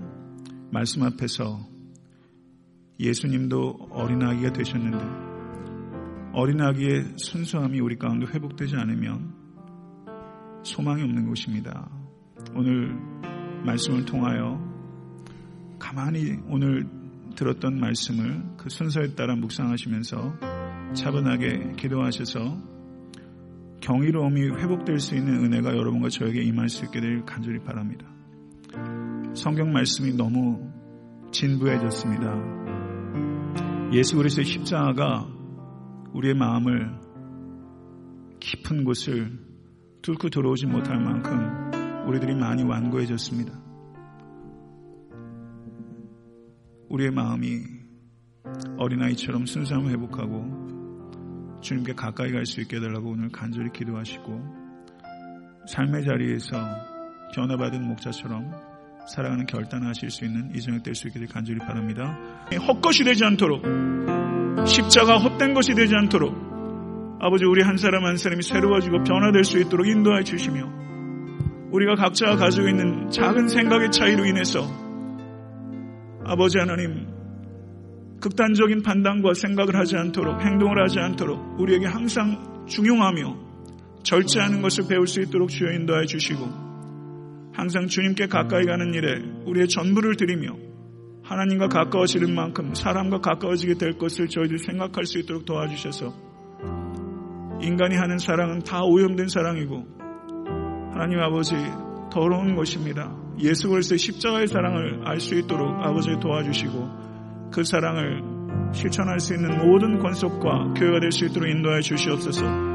말씀 0.71 1.03
앞에서 1.03 1.59
예수님도 2.99 3.89
어린아기가 3.91 4.53
되셨는데 4.53 6.33
어린아기의 6.33 7.13
순수함이 7.17 7.79
우리 7.79 7.97
가운데 7.97 8.25
회복되지 8.25 8.75
않으면 8.75 9.33
소망이 10.63 11.03
없는 11.03 11.27
것입니다. 11.27 11.89
오늘 12.55 12.95
말씀을 13.65 14.05
통하여 14.05 14.59
가만히 15.77 16.37
오늘 16.47 16.87
들었던 17.35 17.79
말씀을 17.79 18.43
그 18.57 18.69
순서에 18.69 19.15
따라 19.15 19.35
묵상하시면서 19.35 20.62
차분하게 20.93 21.73
기도하셔서 21.77 22.57
경이로움이 23.81 24.41
회복될 24.41 24.99
수 24.99 25.15
있는 25.15 25.43
은혜가 25.43 25.75
여러분과 25.75 26.09
저에게 26.09 26.41
임할 26.41 26.69
수 26.69 26.85
있게 26.85 27.01
될 27.01 27.25
간절히 27.25 27.59
바랍니다. 27.59 28.05
성경 29.33 29.73
말씀이 29.73 30.13
너무 30.13 30.71
진부해졌습니다. 31.31 33.91
예수 33.91 34.15
그리스도의 34.15 34.45
십자가가 34.45 35.27
우리의 36.13 36.35
마음을 36.35 36.93
깊은 38.39 38.83
곳을 38.83 39.39
뚫고 40.01 40.29
들어오지 40.29 40.67
못할 40.67 40.99
만큼 40.99 42.07
우리들이 42.07 42.35
많이 42.35 42.63
완고해졌습니다. 42.63 43.53
우리의 46.89 47.11
마음이 47.11 47.61
어린아이처럼 48.77 49.45
순수함을 49.45 49.91
회복하고 49.91 50.62
주님께 51.63 51.93
가까이 51.93 52.31
갈 52.31 52.45
수 52.45 52.61
있게 52.61 52.77
해달라고 52.77 53.11
오늘 53.11 53.29
간절히 53.29 53.71
기도하시고 53.71 54.63
삶의 55.67 56.03
자리에서 56.03 56.57
변화받은 57.33 57.87
목자처럼 57.87 58.51
살아가는 59.07 59.45
결단하실 59.45 60.11
수 60.11 60.25
있는 60.25 60.53
이정이 60.55 60.83
될수될 60.83 61.27
간절히 61.27 61.59
바랍니다. 61.59 62.17
헛것이 62.67 63.03
되지 63.03 63.23
않도록 63.25 63.63
십자가 64.67 65.17
헛된 65.17 65.53
것이 65.53 65.73
되지 65.73 65.95
않도록 65.95 67.17
아버지 67.19 67.45
우리 67.45 67.63
한 67.63 67.77
사람 67.77 68.05
한 68.05 68.17
사람이 68.17 68.43
새로워지고 68.43 69.03
변화될 69.03 69.43
수 69.43 69.59
있도록 69.59 69.87
인도해 69.87 70.23
주시며 70.23 70.71
우리가 71.71 71.95
각자 71.95 72.35
가지고 72.35 72.67
있는 72.67 73.09
작은 73.09 73.47
생각의 73.47 73.91
차이로 73.91 74.25
인해서 74.25 74.61
아버지 76.25 76.59
하나님 76.59 77.12
극단적인 78.23 78.83
판단과 78.83 79.33
생각을 79.33 79.75
하지 79.75 79.97
않도록 79.97 80.41
행동을 80.41 80.81
하지 80.81 80.97
않도록 80.97 81.59
우리에게 81.59 81.87
항상 81.87 82.65
중용하며 82.69 83.35
절제하는 84.03 84.61
것을 84.61 84.85
배울 84.87 85.07
수 85.07 85.19
있도록 85.19 85.49
주여 85.49 85.73
인도해 85.73 86.05
주시고 86.05 86.45
항상 87.51 87.87
주님께 87.87 88.27
가까이 88.27 88.63
가는 88.63 88.93
일에 88.93 89.21
우리의 89.45 89.67
전부를 89.67 90.15
드리며 90.15 90.55
하나님과 91.21 91.67
가까워지는 91.67 92.33
만큼 92.33 92.73
사람과 92.73 93.19
가까워지게 93.19 93.73
될 93.73 93.97
것을 93.97 94.29
저희들 94.29 94.57
생각할 94.57 95.05
수 95.05 95.19
있도록 95.19 95.43
도와주셔서 95.43 96.13
인간이 97.61 97.97
하는 97.97 98.17
사랑은 98.17 98.59
다 98.59 98.83
오염된 98.83 99.27
사랑이고 99.27 99.85
하나님 100.93 101.19
아버지 101.19 101.55
더러운 102.09 102.55
것입니다. 102.55 103.13
예수 103.39 103.67
그리스도의 103.67 103.99
십자가의 103.99 104.47
사랑을 104.47 105.01
알 105.05 105.19
수 105.19 105.35
있도록 105.35 105.67
아버지 105.81 106.09
도와주시고 106.21 107.12
그 107.53 107.63
사랑을 107.63 108.21
실천할 108.73 109.19
수 109.19 109.35
있는 109.35 109.57
모든 109.59 109.99
권속과 109.99 110.73
교회가 110.73 110.99
될 110.99 111.11
수 111.11 111.25
있도록 111.25 111.47
인도하여 111.47 111.81
주시옵소서. 111.81 112.73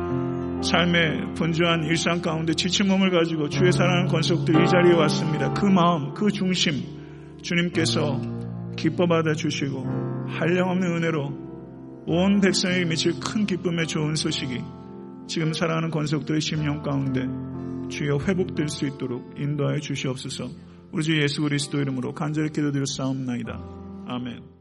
삶의 0.62 1.34
분주한 1.34 1.84
일상 1.84 2.20
가운데 2.20 2.54
지친 2.54 2.88
몸을 2.88 3.10
가지고 3.10 3.48
주의 3.48 3.70
사랑하는 3.72 4.06
권속들이 4.06 4.64
이 4.64 4.66
자리에 4.68 4.94
왔습니다. 4.94 5.52
그 5.52 5.66
마음, 5.66 6.14
그 6.14 6.30
중심 6.30 6.74
주님께서 7.42 8.20
기뻐 8.76 9.06
받아 9.06 9.34
주시고 9.34 9.84
한량없는 10.28 10.96
은혜로 10.96 11.48
온 12.06 12.40
백성에게 12.40 12.84
미칠 12.84 13.12
큰 13.20 13.46
기쁨의 13.46 13.86
좋은 13.86 14.14
소식이 14.14 14.62
지금 15.26 15.52
살아가는 15.52 15.90
권속들의 15.90 16.40
심령 16.40 16.82
가운데 16.82 17.26
주여 17.88 18.18
회복될 18.26 18.68
수 18.68 18.86
있도록 18.86 19.34
인도하여 19.38 19.78
주시옵소서. 19.80 20.48
우리 20.92 21.02
주 21.02 21.20
예수 21.20 21.42
그리스도 21.42 21.80
이름으로 21.80 22.14
간절히 22.14 22.50
기도드려 22.50 22.84
싸움나이다. 22.86 23.60
아멘. 24.06 24.57